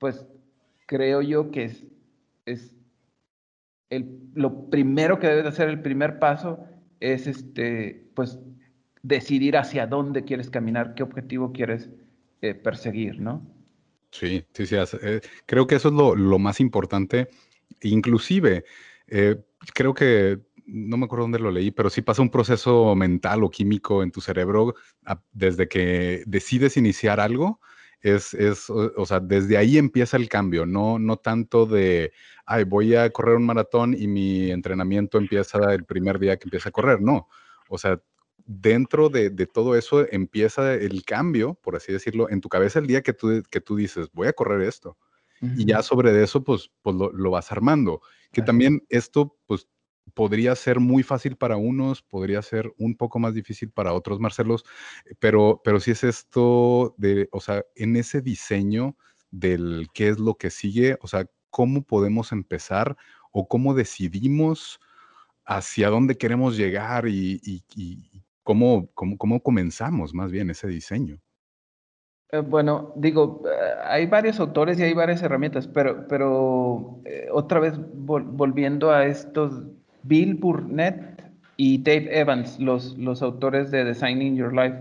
[0.00, 0.26] pues
[0.86, 1.84] creo yo que es,
[2.44, 2.75] es
[4.34, 6.64] lo primero que debes de hacer, el primer paso,
[7.00, 8.38] es este, pues,
[9.02, 11.90] decidir hacia dónde quieres caminar, qué objetivo quieres
[12.42, 13.46] eh, perseguir, ¿no?
[14.10, 14.76] Sí, sí, sí.
[15.02, 17.28] Eh, creo que eso es lo, más importante.
[17.82, 18.64] Inclusive,
[19.06, 19.36] eh,
[19.74, 23.50] creo que, no me acuerdo dónde lo leí, pero sí pasa un proceso mental o
[23.50, 24.74] químico en tu cerebro
[25.32, 27.60] desde que decides iniciar algo.
[28.06, 32.12] Es, es, o sea, desde ahí empieza el cambio, no, no tanto de,
[32.44, 36.68] ay, voy a correr un maratón y mi entrenamiento empieza el primer día que empieza
[36.68, 37.00] a correr.
[37.00, 37.28] No,
[37.68, 38.00] o sea,
[38.46, 43.02] dentro de, todo eso empieza el cambio, por así decirlo, en tu cabeza el día
[43.02, 44.96] que tú, que tú dices, voy a correr esto.
[45.40, 48.00] Y ya sobre eso, pues, pues lo, vas armando.
[48.32, 49.68] Que también esto, pues,
[50.16, 54.64] podría ser muy fácil para unos, podría ser un poco más difícil para otros, Marcelos,
[55.18, 58.96] pero, pero si es esto de, o sea, en ese diseño
[59.30, 62.96] del qué es lo que sigue, o sea, cómo podemos empezar
[63.30, 64.80] o cómo decidimos
[65.44, 67.62] hacia dónde queremos llegar y,
[68.42, 71.20] cómo, cómo, comenzamos más bien ese diseño.
[72.32, 77.60] Eh, bueno, digo, eh, hay varios autores y hay varias herramientas, pero, pero eh, otra
[77.60, 79.75] vez volviendo a estos,
[80.06, 81.22] Bill Burnett
[81.56, 84.76] y Dave Evans, los, los autores de Designing Your Life,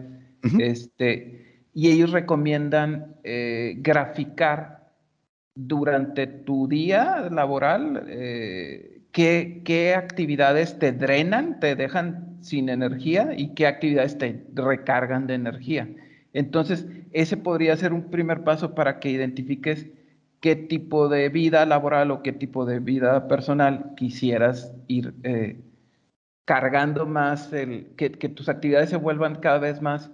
[0.59, 3.15] este, y ellos recomiendan
[3.77, 4.75] graficar
[5.55, 13.65] durante tu día laboral, eh, ¿qué, actividades te drenan, te dejan sin energía y qué
[13.65, 15.89] actividades te recargan de energía.
[16.33, 19.88] Entonces, ese podría ser un primer paso para que identifiques
[20.39, 25.62] qué tipo de vida laboral o qué tipo de vida personal quisieras ir eh,
[26.45, 30.12] cargando más, el, que, que, tus actividades se vuelvan cada vez más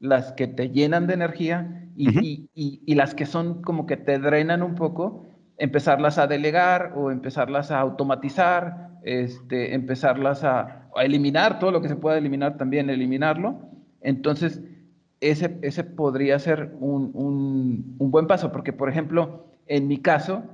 [0.00, 4.74] las que te llenan de energía y, las que son como que te drenan un
[4.74, 5.26] poco,
[5.56, 11.96] empezarlas a delegar o empezarlas a automatizar, este, empezarlas a, eliminar, todo lo que se
[11.96, 13.60] pueda eliminar también, eliminarlo.
[14.00, 14.62] Entonces,
[15.20, 20.44] ese, ese podría ser un, buen paso, porque por ejemplo, en mi caso,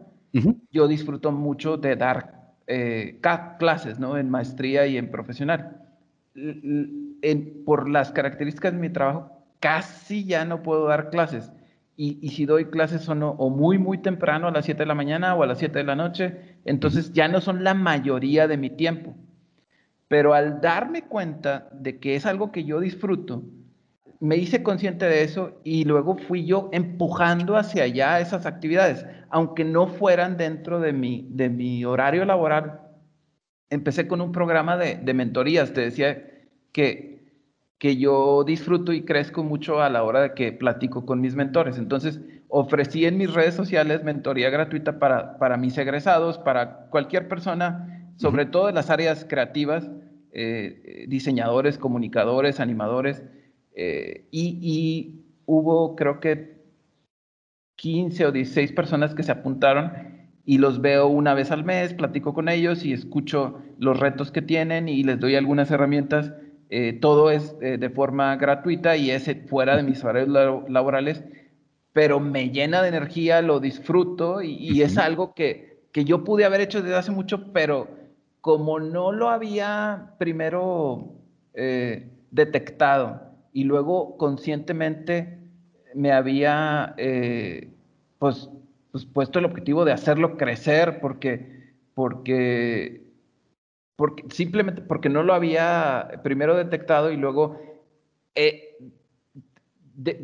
[0.70, 3.20] yo disfruto mucho de dar eh,
[3.59, 4.18] clases, ¿no?
[4.18, 5.81] En maestría y en profesional.
[7.64, 11.53] por las características de mi trabajo, casi ya no puedo dar clases.
[11.96, 15.35] Y, si doy clases son o, muy, muy temprano a las 7 de la mañana
[15.37, 18.70] o a las 7 de la noche, entonces ya no son la mayoría de mi
[18.70, 19.14] tiempo.
[20.09, 23.44] Pero al darme cuenta de que es algo que yo disfruto,
[24.24, 29.64] me hice consciente de eso y luego fui yo empujando hacia allá esas actividades, aunque
[29.64, 32.80] no fueran dentro de mi, de mi horario laboral.
[33.70, 36.24] Empecé con un programa de, de mentorías, te decía
[36.72, 37.14] que
[37.84, 41.76] que yo disfruto y crezco mucho a la hora de que platico con mis mentores.
[41.76, 48.10] Entonces, ofrecí en mis redes sociales mentoría gratuita para, para mis egresados, para cualquier persona,
[48.16, 49.90] sobre todo en las áreas creativas,
[50.32, 53.22] eh, diseñadores, comunicadores, animadores.
[53.74, 56.54] Eh, y, y, hubo, creo que
[57.76, 59.92] 15 o 16 personas que se apuntaron
[60.44, 64.42] y los veo una vez al mes, platico con ellos y escucho los retos que
[64.42, 66.32] tienen y les doy algunas herramientas.
[66.70, 71.24] Eh, todo es eh, de forma gratuita y es fuera de mis horarios laborales,
[71.92, 76.60] pero me llena de energía, lo disfruto y, es algo que, que, yo pude haber
[76.60, 77.88] hecho desde hace mucho, pero
[78.40, 81.14] como no lo había primero
[81.54, 85.38] eh, detectado y luego conscientemente
[85.94, 86.94] me había
[88.18, 88.50] pues,
[88.92, 93.04] pues, puesto el objetivo de hacerlo crecer porque, porque
[93.96, 97.60] porque, simplemente porque no lo había primero detectado y luego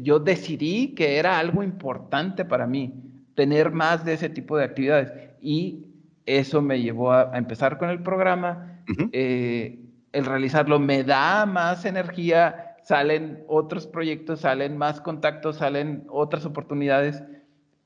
[0.03, 2.93] yo decidí que era algo importante para mí,
[3.35, 5.13] tener más de ese tipo de actividades.
[5.41, 5.87] Y
[6.27, 8.83] eso me llevó a, empezar con el programa.
[9.13, 9.79] Eh,
[10.13, 17.23] el realizarlo me da más energía, salen otros proyectos, salen más contactos, salen otras oportunidades,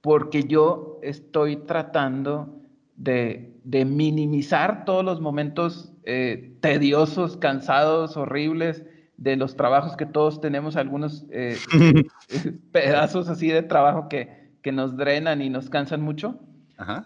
[0.00, 2.60] porque yo estoy tratando
[2.96, 8.84] de, minimizar todos los momentos eh, tediosos, cansados, horribles
[9.16, 11.56] de los trabajos que todos tenemos, algunos eh,
[12.72, 16.38] pedazos así de trabajo que, que, nos drenan y nos cansan mucho,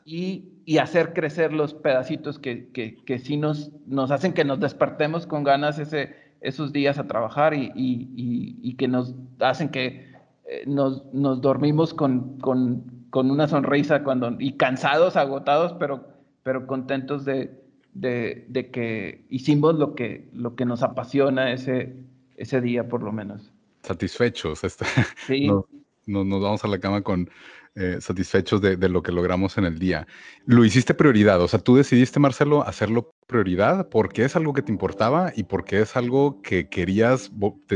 [0.05, 4.59] Y, y, hacer crecer los pedacitos que, que, que sí nos, nos hacen que nos
[4.59, 10.09] despertemos con ganas ese, esos días a trabajar y, y, y que nos hacen que
[10.47, 16.07] eh, nos, nos, dormimos con, con, con, una sonrisa cuando, y cansados, agotados, pero,
[16.43, 17.51] pero contentos de,
[17.93, 21.97] de, de, que hicimos lo que, lo que nos apasiona ese,
[22.37, 23.53] ese día, por lo menos.
[23.83, 24.61] Satisfechos.
[25.27, 25.49] Sí.
[25.49, 25.67] nos,
[26.07, 27.29] nos, vamos a la cama con
[27.75, 30.07] eh, satisfechos de, de, lo que logramos en el día.
[30.47, 34.73] Lo hiciste prioridad, o sea, tú decidiste, Marcelo, hacerlo prioridad porque es algo que te
[34.73, 37.31] importaba y porque es algo que querías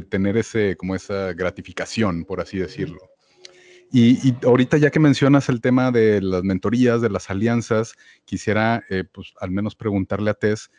[0.09, 2.99] tener ese, como esa gratificación, por así decirlo.
[3.95, 9.05] Y, ahorita ya que mencionas el tema de las mentorías, de las alianzas, quisiera eh,
[9.05, 10.71] pues al menos preguntarle a Tess,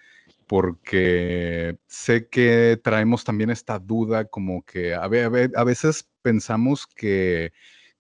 [0.48, 7.54] porque sé que traemos también esta duda como que a, a veces pensamos que,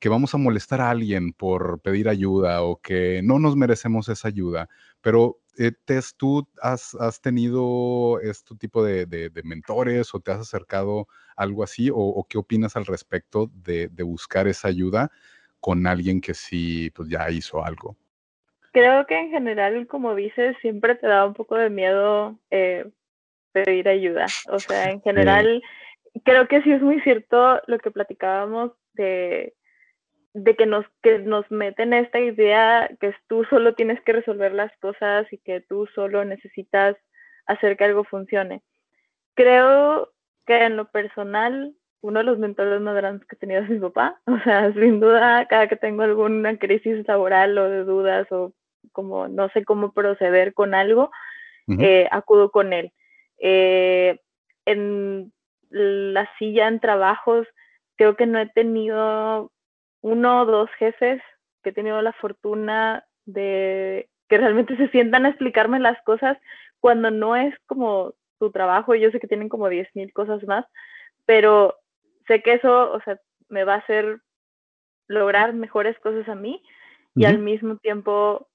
[0.03, 4.27] que vamos a molestar a alguien por pedir ayuda o que no nos merecemos esa
[4.27, 4.67] ayuda,
[4.99, 11.43] pero eh, Tess, ¿tú has, tenido este tipo de, mentores o te has acercado a
[11.43, 11.89] algo así?
[11.89, 15.09] ¿O, qué opinas al respecto de, buscar esa ayuda
[15.61, 17.95] con alguien que sí pues, ya hizo algo?
[18.73, 22.89] Creo que en general, como dices, siempre te da un poco de miedo eh,
[23.53, 24.25] pedir ayuda.
[24.49, 25.63] O sea, en general,
[26.25, 29.53] creo que sí es muy cierto lo que platicábamos de
[30.33, 34.75] de que nos, que nos meten esta idea que tú solo tienes que resolver las
[34.77, 36.97] cosas y que tú solo necesitas
[37.45, 38.63] hacer que algo funcione.
[39.35, 40.11] Creo
[40.45, 43.79] que en lo personal, uno de los mentores más grandes que he tenido es mi
[43.79, 44.19] papá.
[44.27, 48.53] O sea, sin duda, cada que tengo alguna crisis laboral o de dudas o
[48.91, 51.11] como no sé cómo proceder con algo,
[51.79, 52.91] eh, acudo con él.
[53.37, 54.19] Eh,
[54.65, 55.31] en
[55.69, 57.47] la silla, en trabajos,
[57.95, 59.51] creo que no he tenido
[60.03, 61.21] uno o dos jefes
[61.63, 66.37] que he tenido la fortuna de que realmente se sientan a explicarme las cosas
[66.79, 68.93] cuando no es como su trabajo.
[68.93, 70.65] Yo sé que tienen como 10.000 cosas más,
[71.25, 71.77] pero
[72.27, 74.19] sé que eso, o sea, me va a hacer
[75.07, 76.61] lograr mejores cosas a mí
[77.15, 78.47] y al mismo tiempo,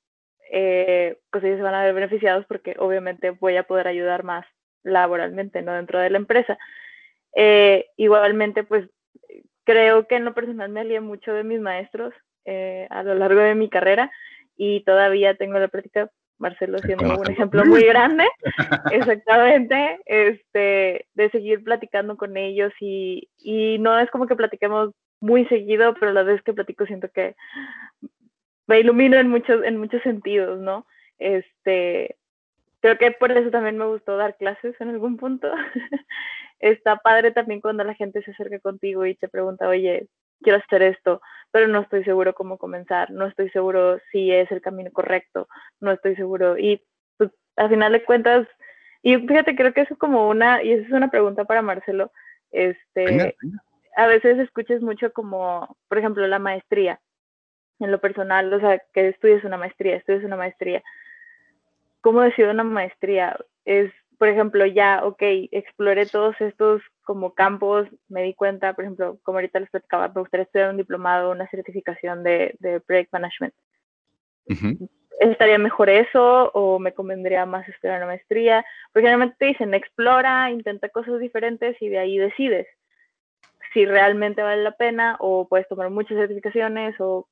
[0.51, 4.45] eh, pues ellos se van a ver beneficiados porque obviamente voy a poder ayudar más
[4.83, 5.73] laboralmente, ¿no?
[5.73, 6.59] Dentro de la empresa.
[7.37, 8.89] Eh, igualmente, pues
[9.69, 12.15] creo que en lo personal me alié mucho de mis maestros
[12.47, 14.11] eh, a lo largo de mi carrera
[14.57, 18.25] y todavía tengo la práctica, Marcelo siendo un ejemplo muy grande,
[18.91, 25.45] exactamente, este, de seguir platicando con ellos y, y no es como que platiquemos muy
[25.49, 27.37] seguido, pero la vez que platico siento que
[28.67, 30.87] me ilumino en muchos, en muchos sentidos, ¿no?
[31.19, 32.17] Este,
[32.81, 35.53] creo que por eso también me gustó dar clases en algún punto.
[36.59, 40.09] está padre también cuando la gente se acerca contigo y te pregunta, oye,
[40.43, 44.61] quiero hacer esto, pero no estoy seguro cómo comenzar, no estoy seguro si es el
[44.61, 45.49] camino correcto,
[45.81, 46.59] no estoy seguro.
[46.59, 46.83] Y
[47.17, 48.47] pues, al final de cuentas,
[49.03, 52.13] y fíjate, creo que eso es como una, y esa es una pregunta para Marcelo,
[52.51, 53.37] este,
[53.97, 57.01] a veces escuchas mucho como, por ejemplo, la maestría,
[57.81, 60.83] en lo personal, o sea, que estudies una maestría, estudies una maestría.
[62.01, 63.37] ¿Cómo decido una maestría?
[63.65, 69.19] Es por ejemplo, ya, ok, exploré todos estos como campos, me di cuenta, por ejemplo,
[69.23, 73.55] como ahorita les platicaba, me gustaría estudiar un diplomado, una certificación de, de Project Management.
[75.21, 78.65] ¿Estaría mejor eso o me convendría más estudiar una maestría?
[78.93, 82.67] Porque generalmente te dicen, explora, intenta cosas diferentes y de ahí decides
[83.73, 87.29] si realmente vale la pena o puedes tomar muchas certificaciones o...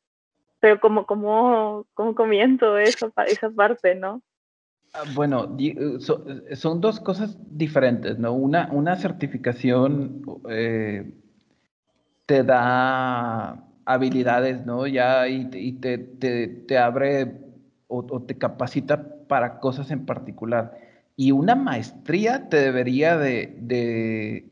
[0.58, 4.22] Pero como, como, como comienzo esa, esa parte, ¿no?
[4.98, 8.32] Ah, bueno, eh, eh, son dos cosas diferentes, ¿no?
[8.32, 11.12] Una, una certificación eh,
[12.24, 14.86] te da habilidades, ¿no?
[14.86, 17.30] Ya y, te, te, abre
[17.88, 20.78] o, te capacita para cosas en particular.
[21.14, 24.50] Y una maestría te debería de,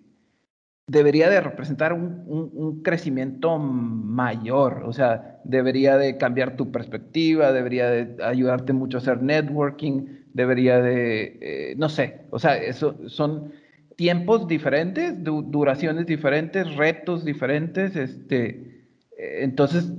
[0.87, 8.23] debería de representar un, crecimiento mayor, o sea, debería de cambiar tu perspectiva, debería de
[8.23, 13.53] ayudarte mucho a hacer networking, debería de, eh, no sé, o sea, eso son,
[13.97, 18.85] tiempos diferentes, duraciones diferentes, retos diferentes, este,
[19.16, 19.93] entonces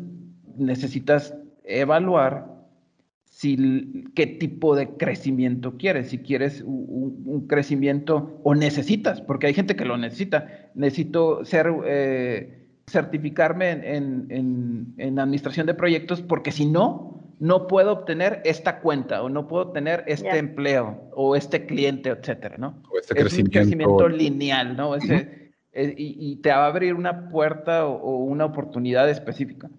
[0.57, 1.33] necesitas
[1.63, 2.53] evaluar
[3.23, 9.75] si, qué tipo de crecimiento quieres, si quieres un, crecimiento o necesitas, porque hay gente
[9.75, 17.14] que lo necesita, necesito ser, eh, certificarme en, en administración de proyectos porque si no,
[17.39, 22.57] no puedo obtener esta cuenta o no puedo obtener este empleo o este cliente, etcétera,
[22.57, 22.81] ¿no?
[22.89, 23.59] O este es crecimiento.
[23.59, 24.95] un crecimiento lineal, ¿no?
[24.95, 29.69] Ese, y, te va a abrir una puerta o, una oportunidad específica.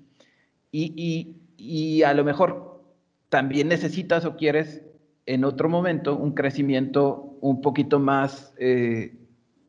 [0.71, 2.85] Y, y, a lo mejor
[3.31, 4.83] también necesitas o quieres
[5.25, 9.17] en otro momento un crecimiento un poquito más eh,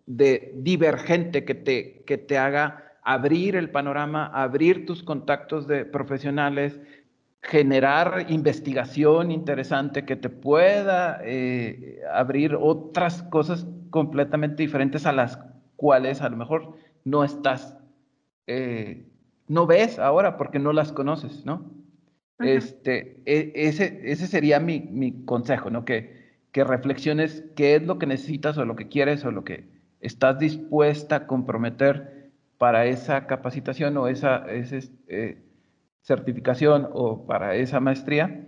[0.06, 6.78] de divergente que te, que te haga abrir el panorama, abrir tus contactos de profesionales,
[7.48, 15.40] generar investigación interesante que te pueda eh, abrir otras cosas completamente diferentes a las
[15.78, 16.76] cuales a lo mejor
[17.06, 17.78] no estás,
[18.48, 19.08] eh,
[19.48, 21.72] no ves ahora porque no las conoces, ¿no?
[22.40, 25.86] Este, e, ese, ese sería mi, mi, consejo, ¿no?
[25.86, 29.70] Que, que reflexiones qué es lo que necesitas o lo que quieres o lo que
[30.02, 35.47] estás dispuesta a comprometer para esa capacitación o esa, ese, eh,
[36.08, 38.46] certificación o para esa maestría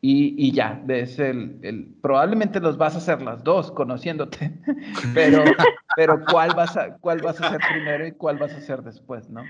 [0.00, 4.52] y, ya, ves el, el, probablemente los vas a hacer las dos conociéndote,
[5.14, 5.42] pero,
[5.96, 9.28] pero ¿cuál, vas a, ¿cuál vas a hacer primero y cuál vas a hacer después,
[9.28, 9.42] no?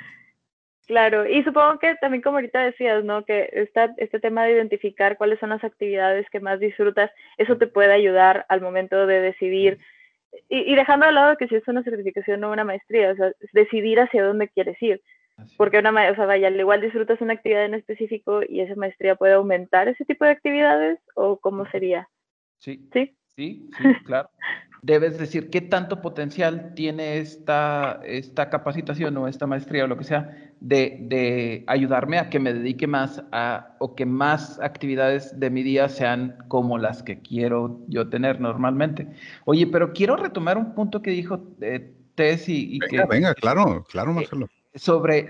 [0.87, 3.25] Claro, y supongo que también como ahorita decías, ¿no?
[3.25, 7.67] Que esta, este tema de identificar cuáles son las actividades que más disfrutas, eso te
[7.67, 9.79] puede ayudar al momento de decidir,
[10.49, 13.31] y, y dejando de lado que si es una certificación o una maestría, o sea,
[13.53, 15.03] decidir hacia dónde quieres ir.
[15.57, 19.17] Porque una o sea, vaya, al igual disfrutas una actividad en específico y esa maestría
[19.17, 22.09] puede aumentar ese tipo de actividades o cómo sería.
[22.59, 22.89] Sí.
[22.93, 23.17] Sí.
[23.37, 24.31] Sí, sí claro.
[24.83, 30.05] Debes decir qué tanto potencial tiene esta, esta capacitación o esta maestría o lo que
[30.05, 35.51] sea de, de ayudarme a que me dedique más a o que más actividades de
[35.51, 39.09] mi día sean como las que quiero yo tener normalmente.
[39.45, 43.09] Oye, pero quiero retomar un punto que dijo eh, Tess y, venga, que...
[43.09, 45.27] Venga, claro, claro, Marcelo sobre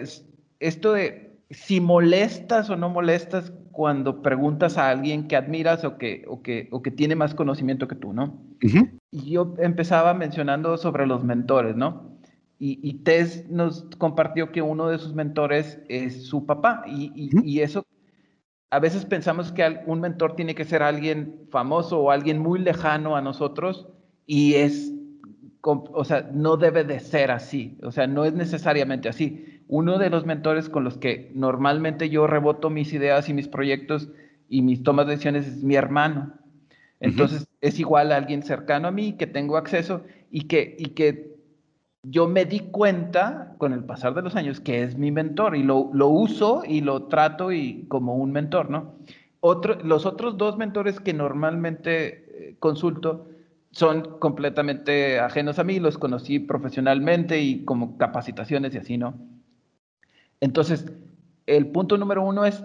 [0.61, 6.24] esto de si molestas o no molestas cuando preguntas a alguien que admiras o que,
[6.28, 8.40] o que, o que tiene más conocimiento que tú, ¿no?
[9.11, 12.16] Y yo empezaba mencionando sobre los mentores, ¿no?
[12.59, 16.84] Y, y, Tess nos compartió que uno de sus mentores es su papá.
[16.86, 17.84] Y, y, eso,
[18.70, 23.14] a veces pensamos que un mentor tiene que ser alguien famoso o alguien muy lejano
[23.14, 23.88] a nosotros
[24.24, 24.95] y es
[25.63, 29.63] o sea, no debe de ser así, o sea, no es necesariamente así.
[29.69, 34.09] Uno de los mentores con los que normalmente yo reboto mis ideas y mis proyectos
[34.49, 36.35] y mis tomas de decisiones es mi hermano.
[37.01, 41.37] Entonces, es igual a alguien cercano a mí que tengo acceso y que, y que
[42.03, 45.63] yo me di cuenta con el pasar de los años que es mi mentor y
[45.63, 48.95] lo, lo uso y lo trato y como un mentor, ¿no?
[49.41, 53.29] Otro, los otros dos mentores que normalmente eh, consulto
[53.77, 59.18] son completamente ajenos a mí, los conocí profesionalmente y como capacitaciones y así, ¿no?
[60.41, 60.87] Entonces,
[61.45, 62.64] el punto número uno es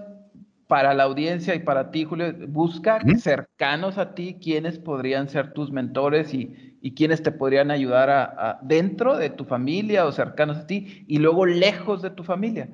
[0.68, 5.70] para la audiencia y para ti, Julio, busca cercanos a ti quiénes podrían ser tus
[5.70, 10.66] mentores y, y quiénes te podrían ayudar a, dentro de tu familia o cercanos a
[10.66, 12.70] ti y luego lejos de tu familia.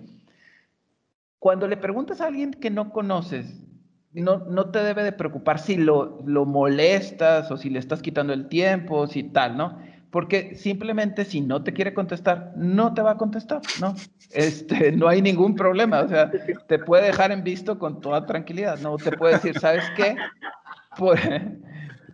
[1.39, 3.66] Cuando le preguntas a alguien que no conoces,
[4.22, 8.34] no, no te debe de preocupar si lo, lo molestas o si le estás quitando
[8.34, 9.78] el tiempo, si tal, ¿no?
[10.09, 13.93] Porque simplemente si no te quiere contestar, no te va a contestar, ¿no?
[14.32, 16.32] Este, no hay ningún problema, o sea,
[16.68, 18.97] te puede dejar en visto con toda tranquilidad, ¿no?
[18.97, 20.15] Te puede decir, ¿sabes qué?
[20.97, 21.20] Por,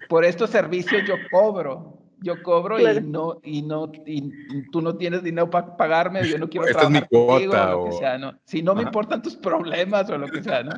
[0.09, 5.23] por estos servicios yo cobro, yo cobro y no y no y tú no tienes
[5.23, 7.71] dinero para pagarme, yo no quiero trabajar contigo, o...
[7.71, 8.33] lo que sea, ¿no?
[8.43, 10.71] Si no me importan tus problemas o lo que sea, ¿no?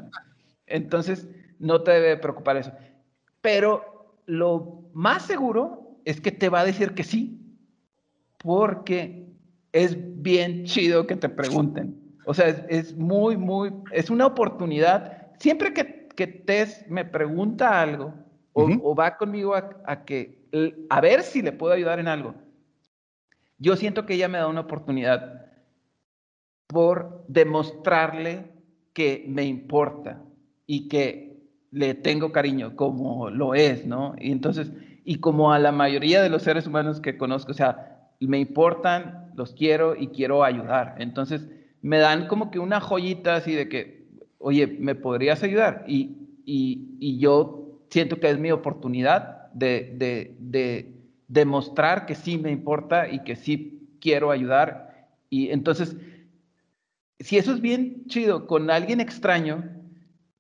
[0.68, 2.72] Entonces, no te debe preocupar eso.
[3.42, 7.40] Pero lo más seguro es que te va a decir que sí,
[8.40, 9.28] porque
[9.72, 12.18] es bien chido que te pregunten.
[12.26, 15.32] O sea, es, muy, muy, es una oportunidad.
[15.40, 18.14] Siempre que, que Tess me pregunta algo
[18.54, 20.48] o, va conmigo a, que,
[20.90, 22.36] a ver si le puedo ayudar en algo,
[23.58, 25.52] yo siento que ella me da una oportunidad
[26.68, 28.52] por demostrarle
[28.94, 30.22] que me importa,
[30.66, 31.38] y que
[31.72, 34.16] le tengo cariño, como lo es, ¿no?
[34.20, 34.72] Y entonces,
[35.04, 39.32] y como a la mayoría de los seres humanos que conozco, o sea, me importan,
[39.36, 40.96] los quiero y quiero ayudar.
[41.00, 41.48] Entonces,
[41.82, 44.08] me dan como que una joyita así de que,
[44.38, 45.84] oye, ¿me podrías ayudar?
[45.88, 50.92] Y, y, y yo siento que es mi oportunidad de, de, de,
[51.28, 55.10] demostrar que sí me importa y que sí quiero ayudar.
[55.30, 55.98] Y entonces,
[57.20, 59.64] si eso es bien chido con alguien extraño,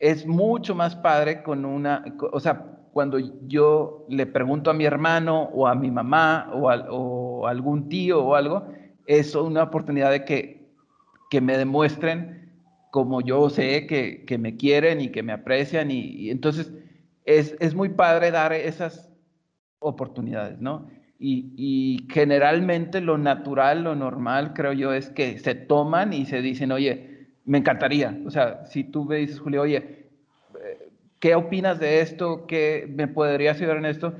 [0.05, 5.49] es mucho más padre con una, o sea, cuando yo le pregunto a mi hermano
[5.51, 8.67] o a mi mamá o a, algún tío o algo,
[9.07, 10.69] es una oportunidad de que,
[11.31, 12.51] que me demuestren
[12.91, 16.71] como yo sé que, que, me quieren y que me aprecian y, entonces
[17.25, 19.11] es, es, muy padre dar esas
[19.79, 20.87] oportunidades, ¿no?
[21.17, 26.43] Y, y, generalmente lo natural, lo normal, creo yo, es que se toman y se
[26.43, 27.14] dicen, oye,
[27.45, 28.17] me encantaría.
[28.25, 30.07] O sea, si tú me dices, Julio, oye,
[31.19, 32.45] ¿qué opinas de esto?
[32.47, 34.13] ¿Qué me podrías ayudar en esto?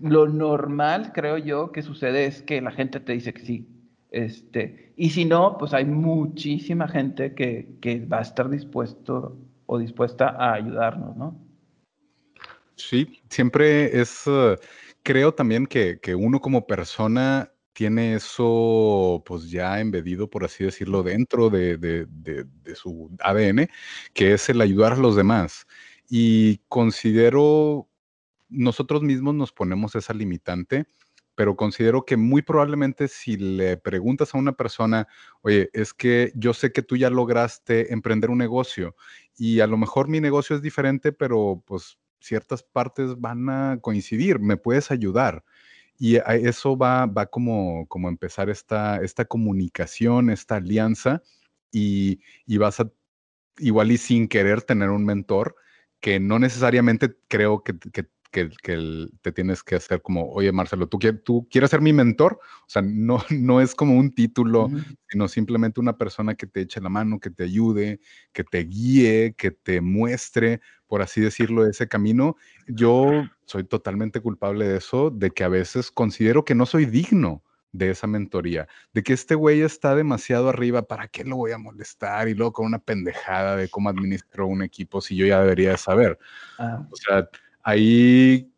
[0.00, 3.68] Lo normal, creo yo, que sucede es que la gente te dice que sí.
[4.10, 9.78] Este, y si no, pues hay muchísima gente que, que va a estar dispuesto o
[9.78, 11.40] dispuesta a ayudarnos, ¿no?
[12.76, 14.56] Sí, siempre es, uh,
[15.02, 21.02] creo también que, que, uno como persona tiene eso pues ya embedido, por así decirlo,
[21.02, 23.68] dentro de, de, de, su ADN,
[24.14, 25.66] que es el ayudar a los demás.
[26.08, 27.88] Y considero,
[28.48, 30.86] nosotros mismos nos ponemos esa limitante,
[31.34, 35.08] pero considero que muy probablemente si le preguntas a una persona,
[35.40, 38.94] oye, es que yo sé que tú ya lograste emprender un negocio
[39.36, 44.38] y a lo mejor mi negocio es diferente, pero pues ciertas partes van a coincidir,
[44.38, 45.44] me puedes ayudar.
[46.04, 51.22] Y eso va, va como, como empezar esta, esta comunicación, esta alianza,
[51.70, 52.90] y, y vas a,
[53.58, 55.54] igual y sin querer tener un mentor,
[56.00, 58.50] que no necesariamente creo que, que, que,
[59.20, 62.40] te tienes que hacer como, oye, Marcelo, ¿tú, ¿tú quieres ser mi mentor?
[62.42, 64.68] O sea, no, no es como un título,
[65.08, 68.00] sino simplemente una persona que te eche la mano, que te ayude,
[68.32, 72.36] que te guíe, que te muestre, por así decirlo, ese camino.
[72.66, 77.44] Yo soy totalmente culpable de eso, de que a veces considero que no soy digno
[77.72, 81.58] de esa mentoría, de que este güey está demasiado arriba, ¿para qué lo voy a
[81.58, 82.28] molestar?
[82.28, 86.18] Y luego con una pendejada de cómo administro un equipo si yo ya debería saber.
[86.58, 86.86] Ah.
[86.90, 87.28] O sea,
[87.62, 88.52] ahí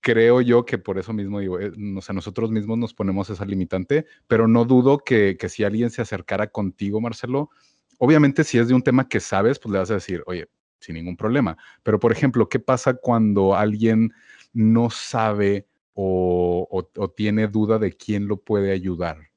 [0.00, 3.44] creo yo que por eso mismo digo, eh, o sea, nosotros mismos nos ponemos esa
[3.44, 7.50] limitante, pero no dudo que, que si alguien se acercara contigo, Marcelo,
[7.98, 10.48] obviamente si es de un tema que sabes, pues le vas a decir, oye,
[10.80, 11.56] sin ningún problema.
[11.82, 14.12] Pero, por ejemplo, ¿qué pasa cuando alguien
[14.52, 19.30] no sabe o, tiene duda de quién lo puede ayudar?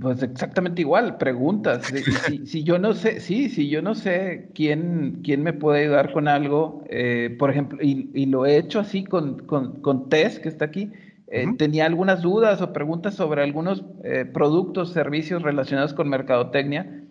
[0.00, 1.92] Pues exactamente igual, preguntas.
[2.44, 6.28] Si, yo no sé, sí, si yo no sé quién, quién me puede ayudar con
[6.28, 10.90] algo, eh, por ejemplo, y, lo he hecho así con, con, Tess, que está aquí,
[11.28, 17.02] eh, tenía algunas dudas o preguntas sobre algunos eh, productos, servicios relacionados con mercadotecnia.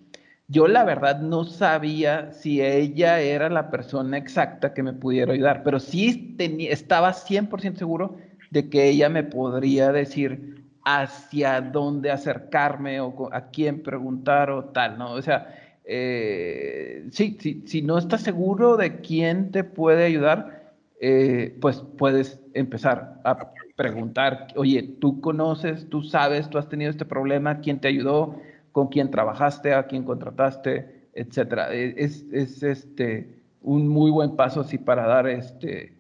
[0.48, 5.64] Yo la verdad no sabía si ella era la persona exacta que me pudiera ayudar,
[5.64, 8.18] pero sí tenía, estaba 100% seguro
[8.52, 14.98] de que ella me podría decir hacia dónde acercarme o a quién preguntar o tal,
[14.98, 15.14] ¿no?
[15.14, 15.56] O sea,
[15.86, 23.20] eh, sí, si no estás seguro de quién te puede ayudar, eh, pues puedes empezar
[23.24, 28.40] a preguntar, oye, tú conoces, tú sabes, tú has tenido este problema, quién te ayudó,
[28.72, 31.74] con quién trabajaste, a quién contrataste, etcétera.
[31.74, 33.30] E, es, es este,
[33.62, 35.94] un muy buen paso así para dar este,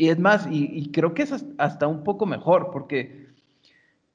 [0.00, 3.26] y es más, y, creo que es hasta un poco mejor, porque,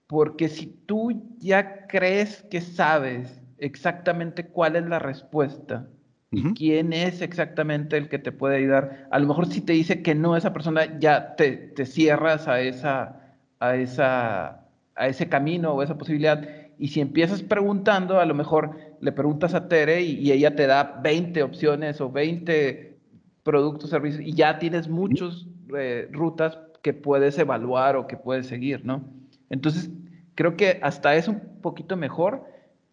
[0.07, 5.87] porque si tú ya crees que sabes exactamente cuál es la respuesta
[6.31, 10.01] y quién es exactamente el que te puede ayudar, a lo mejor si te dice
[10.01, 13.21] que no esa persona, ya te, te cierras a, esa,
[13.59, 14.65] a, esa,
[14.95, 16.49] a ese camino o esa posibilidad.
[16.79, 20.65] Y si empiezas preguntando, a lo mejor le preguntas a Tere y, y ella te
[20.65, 22.97] da 20 opciones o 20
[23.43, 28.85] productos, servicios, y ya tienes muchos eh, rutas que puedes evaluar o que puedes seguir,
[28.85, 29.03] ¿no?
[29.49, 29.89] Entonces,
[30.35, 32.45] creo que hasta es un poquito mejor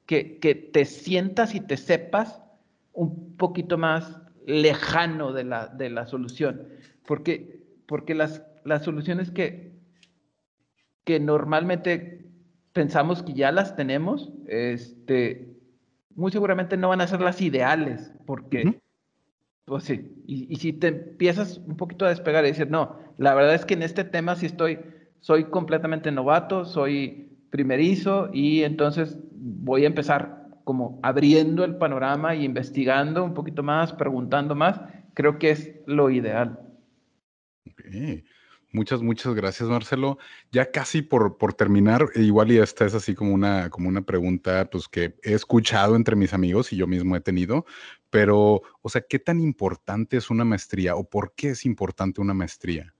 [0.07, 2.41] que, que te sientas y te sepas
[2.93, 6.69] un poquito más lejano de la, de la solución,
[7.07, 9.73] porque, porque las, las soluciones que,
[11.05, 12.27] que normalmente
[12.73, 15.55] pensamos que ya las tenemos, este,
[16.15, 18.81] muy seguramente no van a ser las ideales, porque,
[19.65, 23.55] pues sí, y, si te empiezas un poquito a despegar y decir, no, la verdad
[23.55, 24.81] es que en este tema sí estoy,
[25.21, 32.45] soy completamente novato, soy primerizo y entonces voy a empezar como abriendo el panorama y
[32.45, 34.81] investigando un poquito más, preguntando más,
[35.15, 36.59] creo que es lo ideal.
[38.73, 40.19] Muchas, muchas gracias, Marcelo.
[40.51, 44.69] Ya casi por, por terminar, igual y esta es así como una, como una pregunta
[44.71, 47.67] pues, que he escuchado entre mis amigos y yo mismo he tenido,
[48.13, 52.35] pero, o sea, ¿qué tan importante es una maestría o por qué es importante una
[52.35, 52.95] maestría?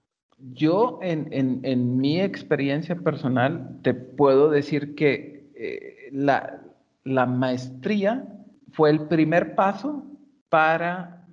[0.51, 6.61] yo en, mi experiencia personal te puedo decir que eh, la,
[7.05, 8.27] la maestría
[8.71, 10.05] fue el primer paso
[10.49, 11.25] para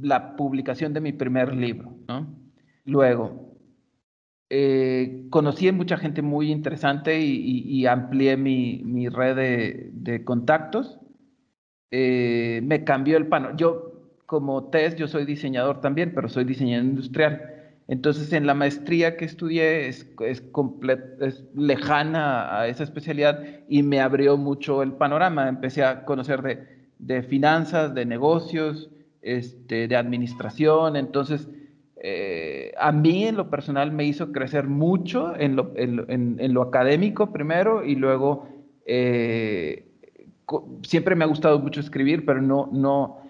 [0.00, 1.94] la publicación de mi primer libro.
[2.08, 2.26] ¿no?
[2.84, 3.54] Luego,
[4.50, 10.98] eh, conocí a mucha gente muy interesante y, amplié mi, red de, contactos.
[11.90, 13.56] Eh, me cambió el panorama.
[13.56, 13.92] Yo,
[14.26, 17.54] como test, yo soy diseñador también, pero soy diseñador industrial.
[17.88, 20.42] Entonces, en la maestría que estudié es, es,
[21.20, 25.48] es, lejana a esa especialidad y me abrió mucho el panorama.
[25.48, 28.90] Empecé a conocer de, de finanzas, de negocios,
[29.22, 30.96] este, de administración.
[30.96, 31.48] Entonces,
[32.00, 37.32] eh, a mí en lo personal me hizo crecer mucho en lo, en, lo académico
[37.32, 38.48] primero y luego
[38.86, 39.87] eh,
[40.82, 43.20] siempre me ha gustado mucho escribir, pero no, no,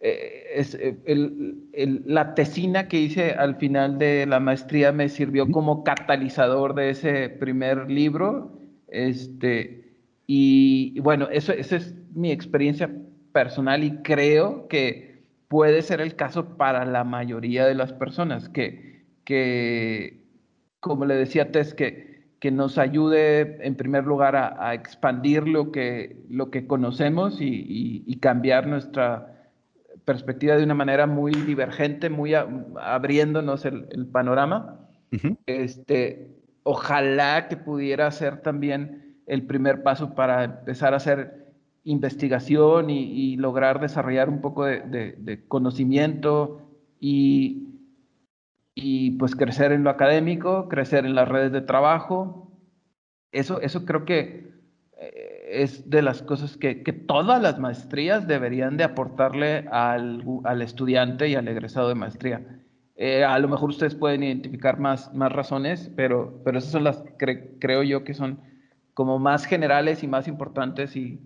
[0.00, 5.84] eh, es, el, la tesina que hice al final de la maestría me sirvió como
[5.84, 8.58] catalizador de ese primer libro.
[8.88, 9.94] Este,
[10.26, 12.90] y, y bueno, eso, esa es mi experiencia
[13.32, 19.04] personal y creo que puede ser el caso para la mayoría de las personas, que,
[19.24, 20.22] que
[20.80, 22.11] como le decía Tess, que,
[22.42, 28.66] que nos ayude en primer lugar a, expandir lo que, lo que conocemos y, cambiar
[28.66, 29.48] nuestra
[30.04, 34.80] perspectiva de una manera muy divergente, muy abriéndonos el, panorama.
[35.46, 36.34] este,
[36.64, 41.46] ojalá que pudiera ser también el primer paso para empezar a hacer
[41.84, 46.60] investigación y, lograr desarrollar un poco de, conocimiento
[46.98, 47.68] y,
[48.74, 52.50] y, pues crecer en lo académico, crecer en las redes de trabajo.
[53.30, 54.50] Eso, eso creo que
[54.98, 61.28] eh, es de las cosas que, todas las maestrías deberían de aportarle al, al estudiante
[61.28, 62.62] y al egresado de maestría.
[62.96, 67.02] Eh, a lo mejor ustedes pueden identificar más, más razones, pero, pero esas son las
[67.18, 68.40] que creo yo que son
[68.94, 71.20] como más generales y más importantes y,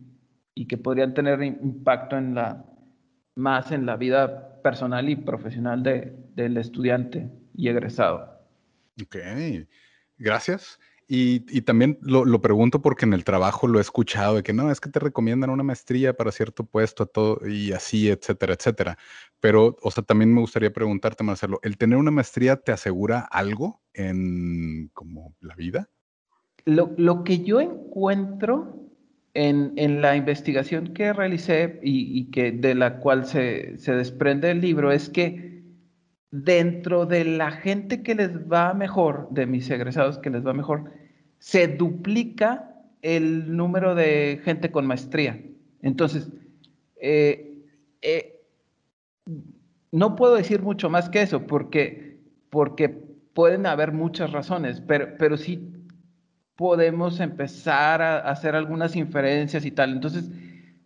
[0.55, 2.65] y que podrían tener impacto en la,
[3.35, 8.41] más en la vida personal y profesional de, del estudiante y egresado.
[9.01, 9.15] Ok,
[10.19, 10.81] gracias.
[11.07, 14.53] Y, y también lo, lo, pregunto porque en el trabajo lo he escuchado de que
[14.53, 18.99] no, es que te recomiendan una maestría para cierto puesto todo, y así, etcétera, etcétera.
[19.39, 23.81] Pero, o sea, también me gustaría preguntarte, Marcelo, ¿el tener una maestría te asegura algo
[23.95, 25.89] en como la vida?
[26.65, 28.86] Lo, lo que yo encuentro
[29.37, 35.11] en, la investigación que realicé y, que de la cual se, desprende el libro es
[35.11, 35.63] que
[36.31, 40.91] dentro de la gente que les va mejor, de mis egresados que les va mejor,
[41.39, 45.41] se duplica el número de gente con maestría.
[45.83, 46.31] Entonces,
[47.01, 47.63] eh,
[48.01, 48.41] eh,
[49.93, 52.19] no puedo decir mucho más que eso porque,
[52.49, 55.76] porque pueden haber muchas razones, pero, pero sí
[56.57, 59.93] podemos empezar a hacer algunas inferencias y tal.
[59.93, 60.31] Entonces,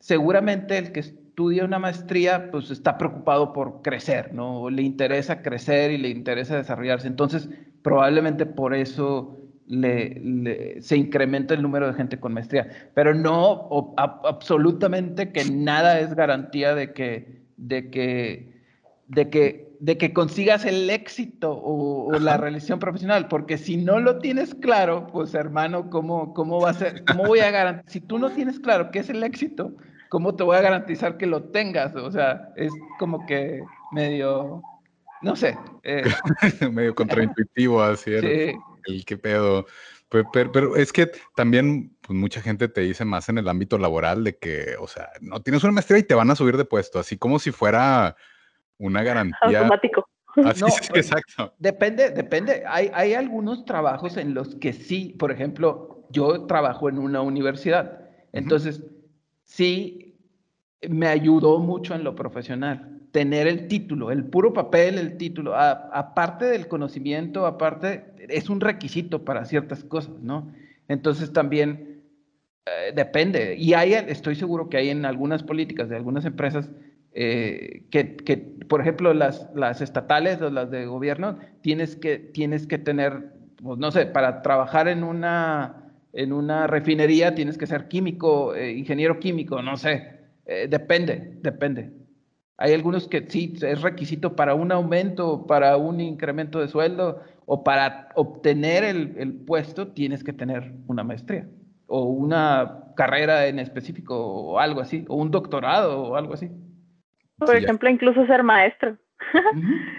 [0.01, 4.69] seguramente el que estudia una maestría, pues está preocupado por crecer, ¿no?
[4.69, 7.07] Le interesa crecer y le interesa desarrollarse.
[7.07, 7.49] Entonces,
[7.83, 12.69] probablemente por eso le, se incrementa el número de gente con maestría.
[12.95, 18.53] Pero no, absolutamente que nada es garantía de que, de que,
[19.07, 24.19] de que de que consigas el éxito o, la realización profesional, porque si no lo
[24.19, 27.03] tienes claro, pues hermano, ¿cómo, cómo va a ser?
[27.07, 27.91] ¿Cómo voy a garantizar?
[27.91, 29.75] Si tú no tienes claro qué es el éxito,
[30.11, 31.97] ¿cómo te voy a garantizar que lo tengas?
[31.97, 34.63] O sea, es como que medio,
[35.23, 35.57] no sé.
[35.83, 36.05] Eh.
[36.71, 38.55] medio contraintuitivo, así el,
[38.85, 39.65] el qué pedo.
[40.11, 44.25] Pero, pero, es que también pues, mucha gente te dice más en el ámbito laboral
[44.25, 46.99] de que, o sea, no tienes una maestría y te van a subir de puesto,
[46.99, 48.17] así como si fuera
[48.81, 49.61] una garantía.
[49.61, 50.09] Automático.
[50.45, 51.55] Así es, pues, exacto.
[51.59, 52.65] Depende, depende.
[52.67, 58.09] Hay, hay algunos trabajos en los que sí, por ejemplo, yo trabajo en una universidad.
[58.33, 58.85] Entonces,
[59.45, 60.19] sí,
[60.89, 63.01] me ayudó mucho en lo profesional.
[63.13, 69.25] Tener el título, el puro papel, el título, aparte del conocimiento, aparte, es un requisito
[69.25, 70.53] para ciertas cosas, ¿no?
[70.87, 72.03] Entonces también
[72.67, 73.57] eh, depende.
[73.57, 76.71] Y hay, estoy seguro que hay en algunas políticas de algunas empresas
[77.13, 82.67] eh, que, que, por ejemplo, las, las estatales o las de gobierno, tienes que, tienes
[82.67, 83.33] que tener,
[83.63, 88.73] pues, no sé, para trabajar en una, en una refinería tienes que ser químico, eh,
[88.73, 91.93] ingeniero químico, no sé, eh, depende, depende.
[92.57, 97.65] Hay algunos que sí es requisito para un aumento, para un incremento de sueldo o
[97.65, 101.49] para obtener el, el puesto tienes que tener una maestría
[101.87, 106.51] o una carrera en específico o algo así, o un doctorado o algo así.
[107.47, 108.97] Por ejemplo, incluso ser maestro.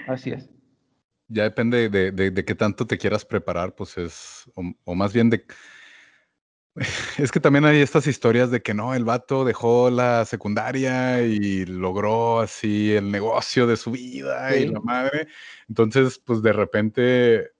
[0.08, 0.50] Así es.
[1.28, 4.50] ya depende de, qué tanto te quieras preparar, pues es,
[4.86, 5.46] o, más bien de...
[7.18, 11.66] Es que también hay estas historias de que no, el vato dejó la secundaria y
[11.66, 15.28] logró así el negocio de su vida y la madre.
[15.68, 17.52] Entonces, pues de repente,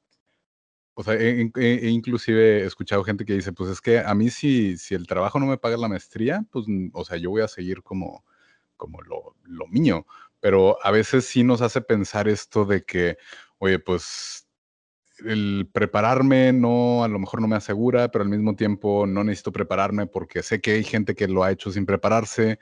[0.94, 4.96] o sea, he, inclusive escuchado gente que dice, pues es que a mí si, si
[4.96, 8.24] el trabajo no me paga la maestría, pues, o sea, yo voy a seguir como,
[8.82, 10.08] como lo, lo mío.
[10.40, 13.18] Pero a veces sí nos hace pensar esto de que,
[13.60, 14.48] oye, pues
[15.24, 19.52] el prepararme no, a lo mejor no me asegura, pero al mismo tiempo no necesito
[19.52, 22.58] prepararme porque sé que hay gente que lo ha hecho sin prepararse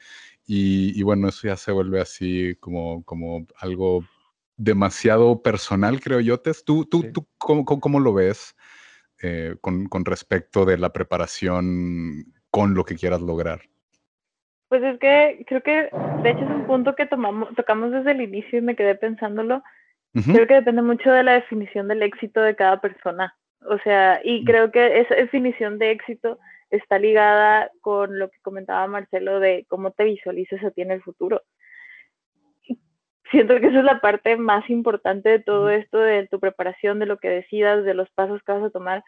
[0.45, 4.03] y, bueno, eso ya se vuelve así como, como algo
[4.57, 6.41] demasiado personal, creo yo.
[6.41, 6.65] Tess.
[6.65, 8.55] ¿Tú, tú, tú cómo, lo ves
[9.21, 13.61] eh, con, con respecto de la preparación con lo que quieras lograr?
[14.69, 15.89] Pues es que creo que
[16.23, 19.63] de hecho es un punto que tomamos, tocamos desde el inicio y me quedé pensándolo
[20.13, 23.35] Creo que depende mucho de la definición del éxito de cada persona.
[23.61, 24.45] O sea, y mm.
[24.45, 26.39] creo que esa definición de éxito
[26.71, 31.01] está ligada con lo que comentaba Marcelo de cómo te visualizas a ti en el
[31.01, 31.43] futuro.
[33.31, 37.05] Siento que esa es la parte más importante de todo esto, de tu preparación, de
[37.05, 39.03] lo que decidas, de los pasos que vas a tomar,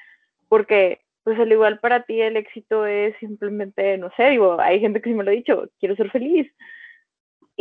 [0.47, 5.01] porque pues al igual para ti el éxito es simplemente, no sé, digo, hay gente
[5.01, 6.51] que sí me lo ha dicho, quiero ser feliz,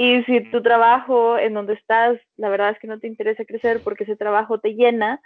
[0.02, 3.80] y si tu trabajo en donde estás, la verdad es que no te interesa crecer
[3.82, 5.20] porque ese trabajo te llena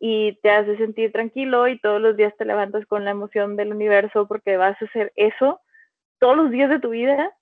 [0.00, 3.72] y te hace sentir tranquilo y todos los días te levantas con la emoción del
[3.72, 5.60] universo porque vas a hacer eso
[6.20, 7.32] todos los días de tu vida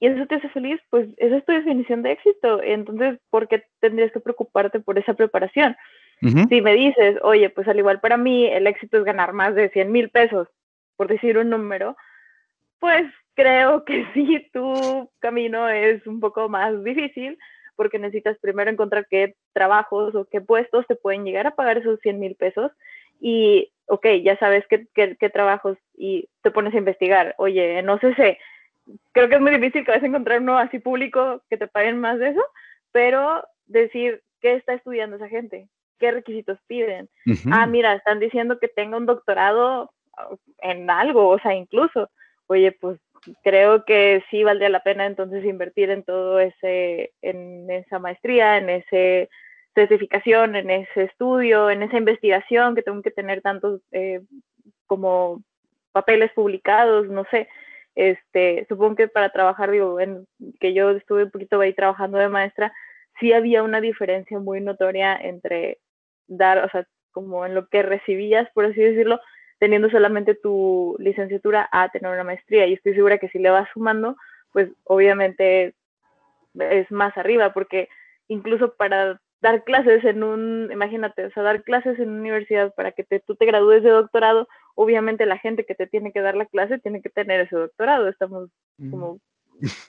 [0.00, 2.60] y eso te hace feliz, pues esa es tu definición de éxito.
[2.60, 5.76] Entonces, ¿por qué tendrías que preocuparte por esa preparación?
[6.48, 9.70] Si me dices, oye, pues al igual para mí el éxito es ganar más de
[9.70, 10.46] 100 mil pesos,
[10.96, 11.96] por decir un número,
[12.78, 13.04] pues
[13.34, 17.38] creo que sí, tu camino es un poco más difícil
[17.74, 21.98] porque necesitas primero encontrar qué trabajos o qué puestos te pueden llegar a pagar esos
[22.00, 22.70] 100 mil pesos
[23.20, 27.34] y, ok, ya sabes qué, qué, trabajos y te pones a investigar.
[27.38, 30.78] Oye, no sé si, creo que es muy difícil que vas a encontrar uno así
[30.78, 32.44] público que te paguen más de eso,
[32.92, 35.68] pero decir qué está estudiando esa gente,
[36.02, 37.08] qué requisitos piden.
[37.52, 39.92] Ah, mira, están diciendo que tenga un doctorado
[40.58, 42.10] en algo, o sea, incluso,
[42.48, 42.98] oye, pues
[43.44, 48.68] creo que sí valdría la pena entonces invertir en todo ese, en esa maestría, en
[48.68, 49.30] esa
[49.76, 54.22] certificación, en ese estudio, en esa investigación que tengo que tener tantos eh,
[54.88, 55.40] como
[55.92, 57.48] papeles publicados, no sé.
[57.94, 60.26] Este, supongo que para trabajar, digo, en,
[60.58, 62.72] que yo estuve un poquito ahí trabajando de maestra,
[63.20, 65.78] sí había una diferencia muy notoria entre
[66.36, 69.20] dar, o sea, como en lo que recibías, por así decirlo,
[69.58, 72.66] teniendo solamente tu licenciatura a tener una maestría.
[72.66, 74.16] Y estoy segura que si le vas sumando,
[74.52, 75.74] pues obviamente
[76.58, 77.88] es más arriba, porque
[78.28, 82.92] incluso para dar clases en un, imagínate, o sea, dar clases en una universidad para
[82.92, 86.36] que te, tú te gradúes de doctorado, obviamente la gente que te tiene que dar
[86.36, 88.08] la clase tiene que tener ese doctorado.
[88.08, 88.50] Estamos
[88.90, 89.18] como,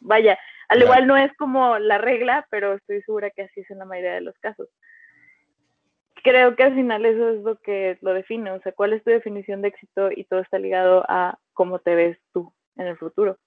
[0.01, 0.37] vaya,
[0.69, 3.85] al igual no es como la regla, pero estoy segura que así es en la
[3.85, 4.69] mayoría de los casos
[6.23, 9.11] creo que al final eso es lo que lo define, o sea, cuál es tu
[9.11, 13.37] definición de éxito y todo está ligado a cómo te ves tú en el futuro.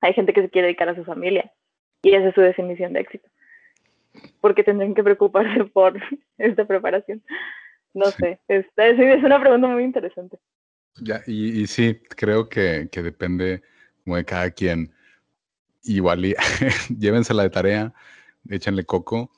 [0.00, 1.50] Hay gente que se quiere dedicar a su familia
[2.02, 3.28] y esa es su definición de éxito.
[4.40, 6.00] porque tendrían que preocuparse por
[6.36, 7.22] esta preparación?
[7.94, 10.38] No sé, es, es, una pregunta muy interesante.
[11.00, 13.62] Ya, y, y sí, creo que, que, depende
[14.04, 14.92] como de cada quien.
[15.84, 16.34] Igual, y,
[16.98, 17.94] llévensela de tarea,
[18.48, 19.30] échenle coco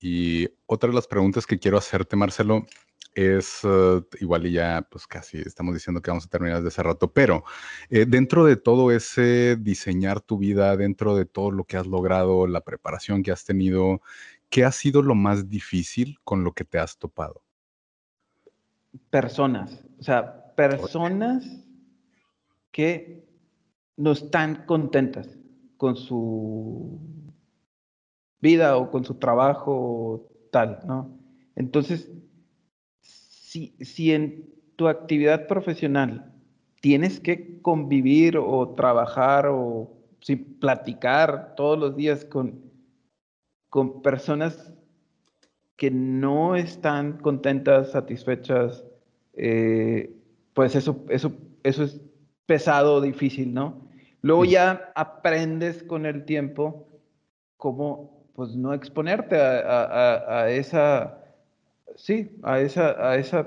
[0.00, 2.66] y otra de las preguntas que quiero hacerte, Marcelo,
[3.14, 6.82] es uh, igual y ya pues casi estamos diciendo que vamos a terminar de ese
[6.82, 7.42] rato, pero
[7.90, 12.46] eh, dentro de todo ese diseñar tu vida, dentro de todo lo que has logrado,
[12.46, 14.02] la preparación que has tenido,
[14.50, 17.42] ¿qué ha sido lo más difícil con lo que te has topado?
[19.10, 21.44] Personas, o sea, personas
[22.70, 23.26] que
[23.96, 25.28] no están contentas
[25.76, 27.00] con su
[28.40, 31.18] vida o con su trabajo o tal, ¿no?
[31.56, 32.10] Entonces,
[33.00, 36.32] si, si en tu actividad profesional
[36.80, 42.60] tienes que convivir o trabajar o si platicar todos los días con,
[43.68, 44.72] con personas
[45.76, 48.84] que no están contentas, satisfechas,
[49.34, 50.12] eh,
[50.54, 51.32] pues eso, eso,
[51.62, 52.00] eso es
[52.46, 53.88] pesado, difícil, ¿no?
[54.20, 56.88] Luego ya aprendes con el tiempo
[57.56, 61.24] cómo pues no exponerte a, esa,
[61.96, 63.44] sí, a esa, a ese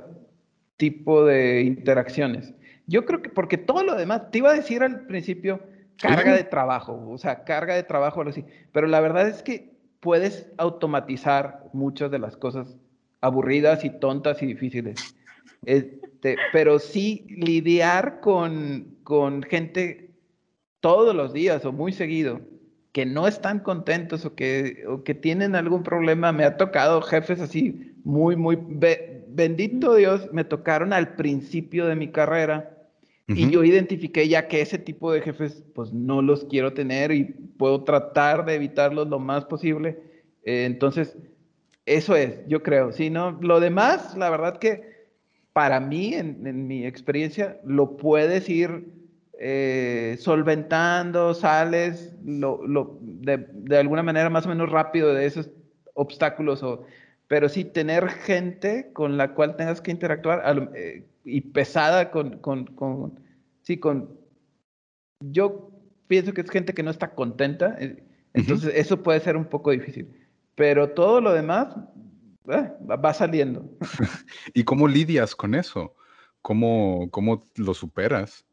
[0.75, 2.53] tipo de interacciones.
[2.87, 5.61] Yo creo que, porque todo lo demás, te iba a decir al principio,
[5.97, 9.71] carga de trabajo, o sea, carga de trabajo, algo así, pero la verdad es que
[10.01, 12.75] puedes automatizar muchas de las cosas
[13.21, 15.15] aburridas y tontas y difíciles.
[15.63, 20.09] Este, pero sí lidiar con, con gente
[20.81, 22.41] todos los días o muy seguido
[22.91, 26.31] que no están contentos o que, o que tienen algún problema.
[26.31, 28.57] Me ha tocado jefes así muy, muy,
[29.27, 32.77] bendito Dios, me tocaron al principio de mi carrera
[33.27, 37.23] y yo identifiqué ya que ese tipo de jefes pues no los quiero tener y
[37.23, 39.99] puedo tratar de evitarlos lo más posible.
[40.43, 41.17] Eh, entonces,
[41.85, 42.91] eso es, yo creo.
[42.91, 45.07] Si no, lo demás, la verdad que
[45.53, 48.85] para mí, en, mi experiencia, lo puedes ir
[49.43, 55.49] eh, solventando, sales lo, lo, de, de, alguna manera más o menos rápido de esos
[55.95, 56.85] obstáculos o
[57.27, 62.65] pero sí tener gente con la cual tengas que interactuar eh, y pesada con, con,
[62.65, 63.19] con,
[63.61, 64.19] sí, con,
[65.21, 65.71] yo
[66.07, 69.71] pienso que es gente que no está contenta, eh, entonces eso puede ser un poco
[69.71, 70.07] difícil,
[70.55, 71.73] pero todo lo demás
[72.49, 73.65] eh, va saliendo.
[74.53, 75.95] ¿Y cómo lidias con eso?
[76.41, 78.45] ¿Cómo, cómo lo superas?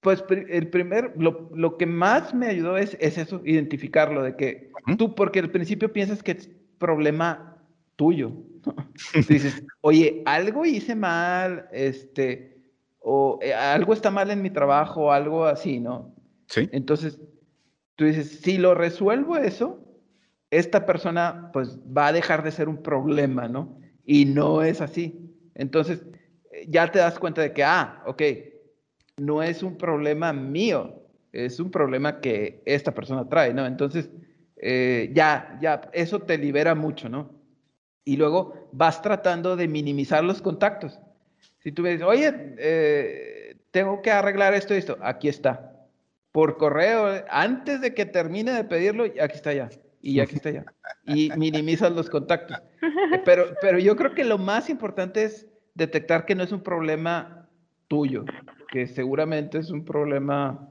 [0.00, 4.70] Pues el primer, lo, lo, que más me ayudó es, es eso, identificarlo, de que
[4.98, 7.56] tú, porque al principio piensas que es problema
[7.96, 8.32] tuyo.
[9.28, 12.56] dices, oye, algo hice mal, este,
[13.00, 16.14] o eh, algo está mal en mi trabajo, algo así, ¿no?
[16.46, 16.68] Sí.
[16.72, 17.18] Entonces,
[17.96, 19.80] tú dices, si lo resuelvo eso,
[20.50, 23.78] esta persona pues va a dejar de ser un problema, ¿no?
[24.04, 25.32] Y no es así.
[25.54, 26.04] Entonces,
[26.52, 28.22] eh, ya te das cuenta de que, ah, ok,
[29.16, 31.02] no es un problema mío,
[31.32, 33.66] es un problema que esta persona trae, ¿no?
[33.66, 34.10] Entonces,
[34.56, 37.36] eh, ya, ya, eso te libera mucho, ¿no?
[38.06, 40.98] y luego vas tratando de minimizar los contactos.
[41.58, 45.72] Si tú me dices, oye, eh, tengo que arreglar esto y esto, aquí está.
[46.30, 49.68] Por correo, antes de que termine de pedirlo, aquí está ya.
[50.00, 50.64] Y aquí está ya.
[51.04, 52.58] Y minimizas los contactos.
[53.24, 57.48] Pero, pero yo creo que lo más importante es detectar que no es un problema
[57.88, 58.24] tuyo,
[58.68, 60.68] que seguramente es un problema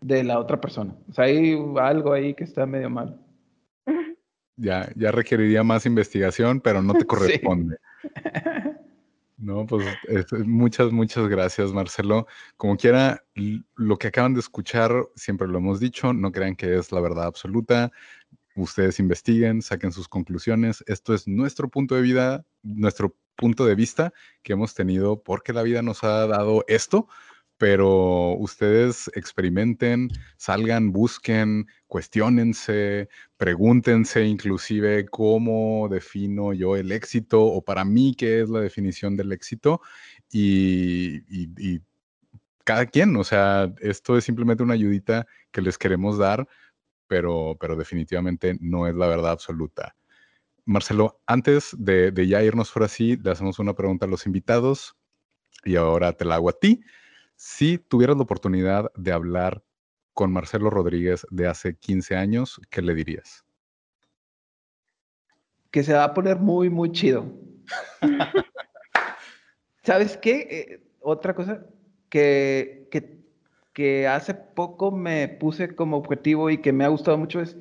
[0.00, 0.94] de la otra persona.
[1.08, 3.18] O sea, hay algo ahí que está medio mal
[4.56, 7.78] ya, ya requeriría más investigación, pero no te corresponde.
[9.36, 9.86] No, pues
[10.46, 12.26] muchas, muchas gracias, Marcelo.
[12.56, 16.90] Como quiera, lo que acaban de escuchar, siempre lo hemos dicho, no crean que es
[16.90, 17.92] la verdad absoluta.
[18.56, 20.82] Ustedes investiguen, saquen sus conclusiones.
[20.86, 25.62] Esto es nuestro punto de vida, nuestro punto de vista que hemos tenido porque la
[25.62, 27.06] vida nos ha dado esto
[27.58, 37.84] pero ustedes experimenten, salgan, busquen, cuestionense, pregúntense inclusive cómo defino yo el éxito o para
[37.84, 39.80] mí qué es la definición del éxito
[40.30, 41.80] y,
[42.64, 46.48] cada quien, o sea, esto es simplemente una ayudita que les queremos dar,
[47.06, 49.94] pero, pero definitivamente no es la verdad absoluta.
[50.64, 54.96] Marcelo, antes de, de ya irnos por así, le hacemos una pregunta a los invitados
[55.64, 56.82] y ahora te la hago a ti.
[57.36, 59.62] Si tuvieras la oportunidad de hablar
[60.14, 63.44] con Marcelo Rodríguez de hace 15 años, ¿qué le dirías?
[65.70, 67.30] Que se va a poner muy, muy chido.
[69.82, 70.48] ¿Sabes qué?
[70.50, 71.66] Eh, otra cosa
[72.08, 72.88] que,
[74.08, 77.58] hace poco me puse como objetivo y que me ha gustado mucho es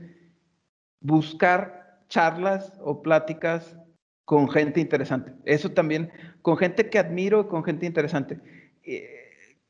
[1.02, 3.76] buscar charlas o pláticas
[4.24, 5.34] con gente interesante.
[5.44, 6.10] Eso también,
[6.42, 8.40] con gente que admiro, con gente interesante.
[8.84, 9.25] Eh,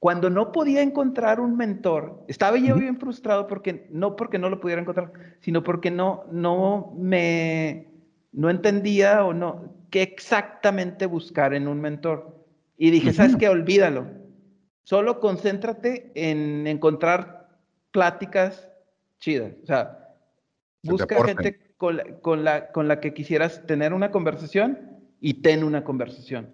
[0.06, 4.60] cuando no podía encontrar un mentor, estaba yo bien frustrado porque no porque no lo
[4.60, 7.88] pudiera encontrar, sino porque no, no me
[8.32, 12.46] no entendía o no qué exactamente buscar en un mentor.
[12.78, 13.50] Y dije, ¿sabes qué?
[13.50, 14.06] Olvídalo.
[14.84, 17.58] Solo concéntrate en encontrar
[17.90, 18.70] pláticas
[19.18, 19.54] chidas.
[19.64, 20.14] O sea,
[20.84, 25.84] busca gente con con, la, con la que quisieras tener una conversación y ten una
[25.84, 26.52] conversación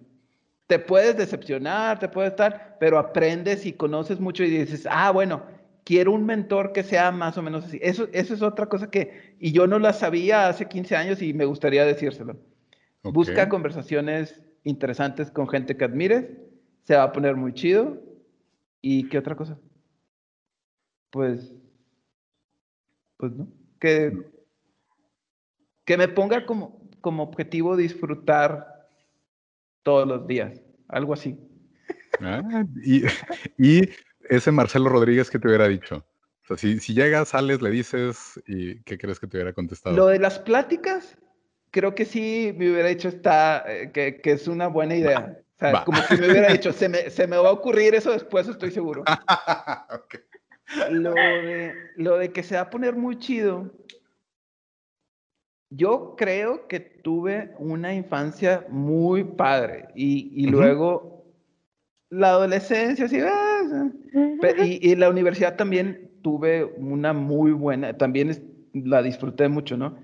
[0.72, 5.44] te puedes decepcionar, te puede estar, pero aprendes y conoces mucho y dices, ah, bueno,
[5.84, 7.78] quiero un mentor que sea más o menos así.
[7.82, 11.34] Eso, eso es otra cosa que, y yo no la sabía hace 15 años y
[11.34, 12.38] me gustaría decírselo.
[13.04, 16.30] Busca conversaciones interesantes con gente que admires,
[16.84, 18.02] se va a poner muy chido.
[18.80, 19.60] ¿Y qué otra cosa?
[21.10, 21.54] Pues,
[23.18, 24.14] pues no, que,
[25.84, 28.71] que me ponga como, como objetivo disfrutar
[29.84, 31.38] todos los días, algo así.
[32.20, 33.04] Ah, y,
[34.30, 36.06] ese Marcelo Rodríguez que te hubiera dicho.
[36.44, 39.96] O sea, si, si llegas, sales, le dices, ¿y qué crees que te hubiera contestado?
[39.96, 41.18] Lo de las pláticas,
[41.72, 45.38] creo que sí me hubiera dicho está, eh, que, que, es una buena idea.
[45.56, 48.12] O sea, como si me hubiera dicho, se me, se me, va a ocurrir eso
[48.12, 49.04] después, estoy seguro.
[50.92, 53.72] lo, de, lo de que se va a poner muy chido,
[55.72, 61.26] yo creo que tuve una infancia muy padre y, luego
[62.10, 63.90] la adolescencia, sí, ah,
[64.64, 68.30] y, y, la universidad también tuve una muy buena, también
[68.74, 69.98] la disfruté mucho, ¿no?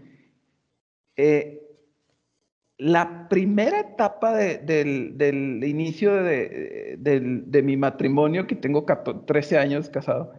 [1.16, 1.64] Eh,
[2.78, 10.32] la primera etapa del, inicio de, mi matrimonio, que tengo 13 años casado,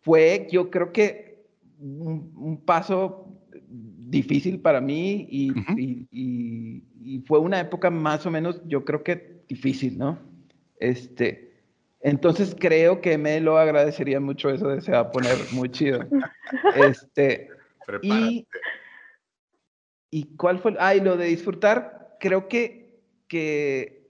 [0.00, 1.44] fue yo creo que
[1.78, 3.25] un, paso
[4.08, 5.52] difícil para mí y,
[7.26, 10.18] fue una época más o menos, yo creo que difícil, ¿no?
[10.78, 11.52] Este,
[12.00, 16.00] entonces creo que me lo agradecería mucho eso de se va a poner muy chido.
[16.76, 17.48] Este,
[18.02, 18.46] y
[20.10, 20.74] ¿Y cuál fue?
[20.78, 24.08] Ah, lo de disfrutar, creo que, que,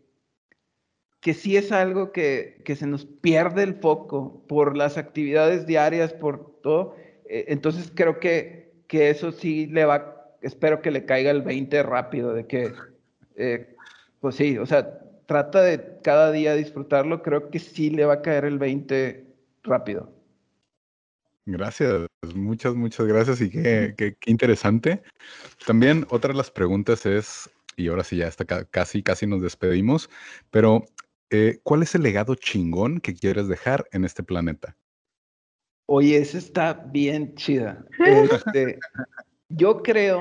[1.20, 6.12] que sí es algo que, que, se nos pierde el foco por las actividades diarias,
[6.12, 6.94] por todo.
[7.28, 11.82] Eh, entonces creo que, que eso sí le va, espero que le caiga el 20
[11.82, 12.72] rápido, de que,
[13.36, 13.74] eh,
[14.20, 18.22] pues sí, o sea, trata de cada día disfrutarlo, creo que sí le va a
[18.22, 19.26] caer el 20
[19.62, 20.12] rápido.
[21.44, 25.02] Gracias, muchas, muchas gracias y qué, qué, interesante.
[25.64, 30.10] También otra de las preguntas es, y ahora sí ya está casi, casi nos despedimos,
[30.50, 30.84] pero
[31.30, 34.76] eh, ¿cuál es el legado chingón que quieres dejar en este planeta?
[35.86, 37.84] Oye, esa está bien chida.
[38.04, 38.78] Este,
[39.48, 40.20] yo creo,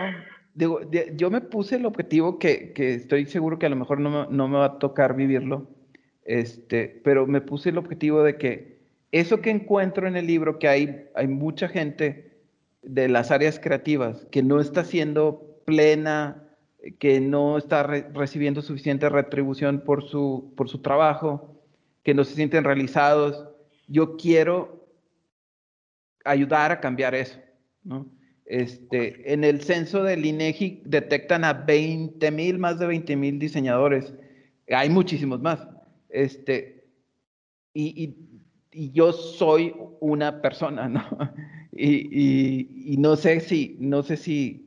[0.53, 0.79] digo,
[1.15, 4.47] yo me puse el objetivo que, que estoy seguro que a lo mejor no no
[4.47, 5.67] me va a tocar vivirlo,
[6.23, 8.75] este, pero me puse el objetivo de que
[9.11, 12.37] eso que encuentro en el libro, que hay, hay mucha gente
[12.81, 16.43] de las áreas creativas que no está siendo plena,
[16.99, 21.55] que no está recibiendo suficiente retribución por su, por su trabajo,
[22.03, 23.47] que no se sienten realizados.
[23.87, 24.84] Yo quiero
[26.25, 27.39] ayudar a cambiar eso.
[28.45, 34.13] Este, en el censo del INEGI detectan a 20 mil, más de 20 mil diseñadores.
[34.69, 35.67] Hay muchísimos más.
[36.09, 36.85] Este,
[37.73, 38.15] y
[38.75, 41.01] y yo soy una persona, ¿no?
[41.77, 44.65] Y, no sé si, no sé si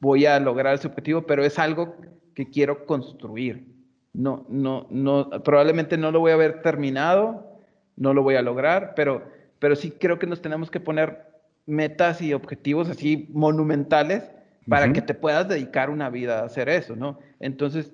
[0.00, 1.94] voy a lograr ese objetivo, pero es algo
[2.34, 3.64] que quiero construir.
[4.12, 7.60] No, no, no, probablemente no lo voy a haber terminado,
[7.94, 9.22] no lo voy a lograr, pero,
[9.64, 11.24] pero sí creo que nos tenemos que poner
[11.64, 14.24] metas y objetivos así monumentales
[14.68, 17.18] para que te puedas dedicar una vida a hacer eso, ¿no?
[17.40, 17.90] Entonces,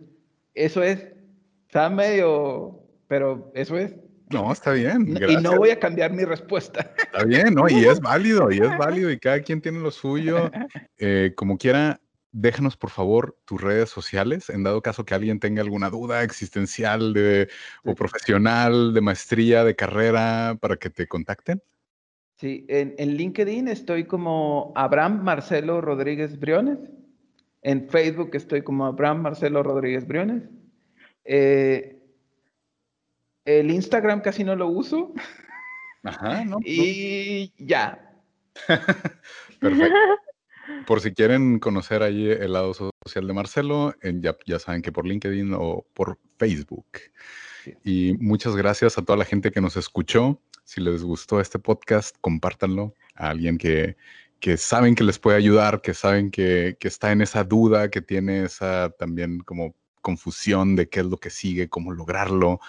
[0.52, 1.06] eso es,
[1.68, 3.94] está medio, pero eso es.
[4.30, 5.16] No, está bien.
[5.28, 6.92] Y no voy a cambiar mi respuesta.
[6.98, 7.68] Está bien, ¿no?
[7.68, 10.50] Y es válido, y es válido, y cada quien tiene lo suyo.
[10.98, 11.99] Eh, como quiera,
[12.32, 17.12] déjanos por favor tus redes sociales, en dado caso que alguien tenga alguna duda existencial
[17.12, 17.48] de,
[17.84, 21.62] o profesional, de maestría, de carrera, para que te contacten.
[22.36, 26.78] Sí, en, en LinkedIn estoy como Abraham Marcelo Rodríguez Briones.
[27.62, 30.44] En Facebook estoy como Abraham Marcelo Rodríguez Briones.
[31.24, 32.00] Eh,
[33.44, 35.12] el Instagram casi no lo uso.
[36.02, 36.58] Ajá, ¿no?
[36.64, 38.14] Y ya.
[39.60, 39.94] Perfecto.
[40.86, 45.06] Por si quieren conocer ahí el lado social de Marcelo, ya, ya saben que por
[45.06, 46.86] LinkedIn o por Facebook.
[47.84, 50.40] Y muchas gracias a toda la gente que nos escuchó.
[50.64, 53.96] Si les gustó este podcast, compártanlo a alguien que,
[54.40, 58.00] que saben que les puede ayudar, que saben que, que, está en esa duda, que
[58.00, 62.60] tiene esa también como confusión de qué es lo que sigue, cómo lograrlo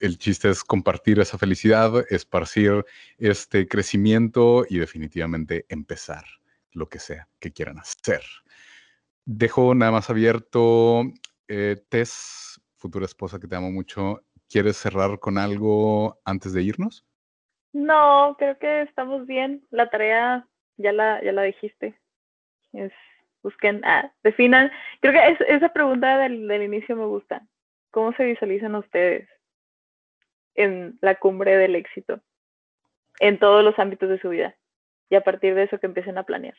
[0.00, 2.84] el chiste es compartir esa felicidad, esparcir
[3.18, 6.24] este crecimiento y definitivamente empezar
[6.74, 8.22] lo que sea que quieran hacer.
[9.24, 11.02] Dejo nada más abierto,
[11.48, 17.06] eh, Tess, futura esposa que te amo mucho, ¿quieres cerrar con algo antes de irnos?
[17.72, 19.66] No, creo que estamos bien.
[19.70, 20.46] La tarea
[20.76, 21.98] ya la, ya la dijiste.
[22.72, 22.92] Es,
[23.42, 24.70] busquen, ah, definan.
[25.00, 27.46] Creo que esa pregunta del, del inicio me gusta.
[27.90, 29.28] ¿Cómo se visualizan ustedes?
[30.54, 32.20] en la cumbre del éxito
[33.20, 34.56] en todos los ámbitos de su vida
[35.10, 36.54] y a partir de eso que empiecen a planear.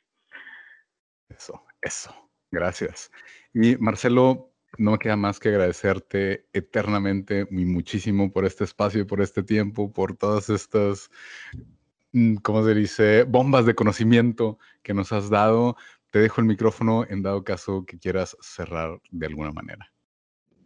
[1.30, 2.14] Eso, eso.
[2.52, 3.12] Gracias.
[3.54, 9.06] Y Marcelo, no me queda más que agradecerte eternamente y muchísimo por este espacio y
[9.06, 11.10] por este tiempo, por todas estas,
[12.12, 15.76] mm, ¿cómo se dice?, bombas de conocimiento que nos has dado.
[16.12, 19.92] Te dejo el micrófono en dado caso que quieras cerrar de alguna manera.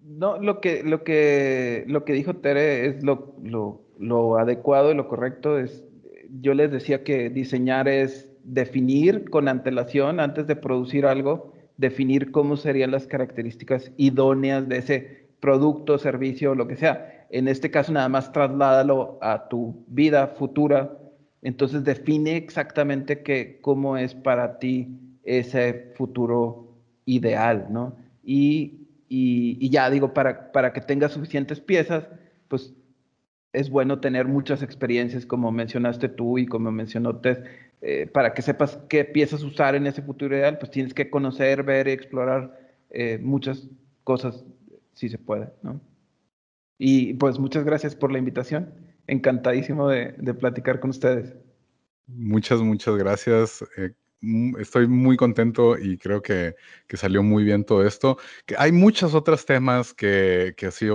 [0.01, 4.95] No, lo que, lo que, lo que dijo Tere es lo, lo, lo adecuado y
[4.95, 5.59] lo correcto.
[5.59, 5.84] Es,
[6.41, 12.57] yo les decía que diseñar es definir con antelación, antes de producir algo, definir cómo
[12.57, 17.27] serían las características idóneas de ese producto, servicio, lo que sea.
[17.30, 20.97] En este caso, nada más trasládalo a tu vida futura.
[21.41, 24.89] Entonces, define exactamente qué, cómo es para ti
[25.23, 26.73] ese futuro
[27.05, 27.95] ideal, ¿no?
[28.23, 32.07] Y, y, ya digo, para, para que tengas suficientes piezas,
[32.47, 32.73] pues
[33.54, 37.39] es bueno tener muchas experiencias, como mencionaste tú y como mencionó Tess,
[37.82, 41.64] eh, para que sepas qué piezas usar en ese futuro ideal, pues tienes que conocer,
[41.64, 43.68] ver y explorar eh, muchas
[44.04, 44.43] cosas,
[44.93, 45.80] si se puede, ¿no?
[46.78, 48.74] Y pues muchas gracias por la invitación.
[49.08, 51.36] Encantadísimo de, platicar con ustedes.
[52.08, 53.66] Muchas, muchas gracias.
[53.78, 53.91] Eh,
[54.22, 56.56] mm, estoy muy contento y creo que,
[56.93, 58.18] salió muy bien todo esto.
[58.45, 60.88] Que hay muchos otros temas que, que así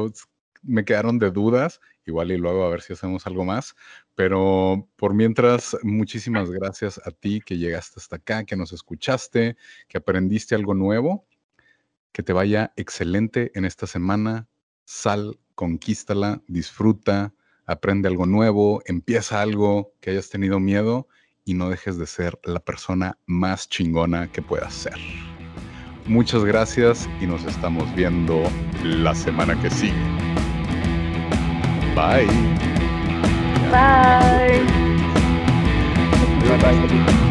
[0.63, 3.75] me quedaron de dudas igual y luego a ver si hacemos algo más.
[4.15, 9.57] Pero por mientras, muchísimas gracias a ti que llegaste hasta acá, que nos escuchaste,
[9.89, 11.27] que aprendiste algo nuevo.
[12.13, 14.49] Que te vaya excelente en esta semana.
[14.85, 17.35] Sal, conquístala, disfruta,
[17.67, 21.09] aprende algo nuevo, empieza algo que hayas tenido miedo
[21.45, 24.99] y no dejes de ser la persona más chingona que puedas ser.
[26.07, 28.43] Muchas gracias y nos estamos viendo
[28.83, 30.14] la semana que sigue.
[31.95, 32.27] Bye.
[33.71, 34.59] Bye.
[36.43, 37.25] Bye bye.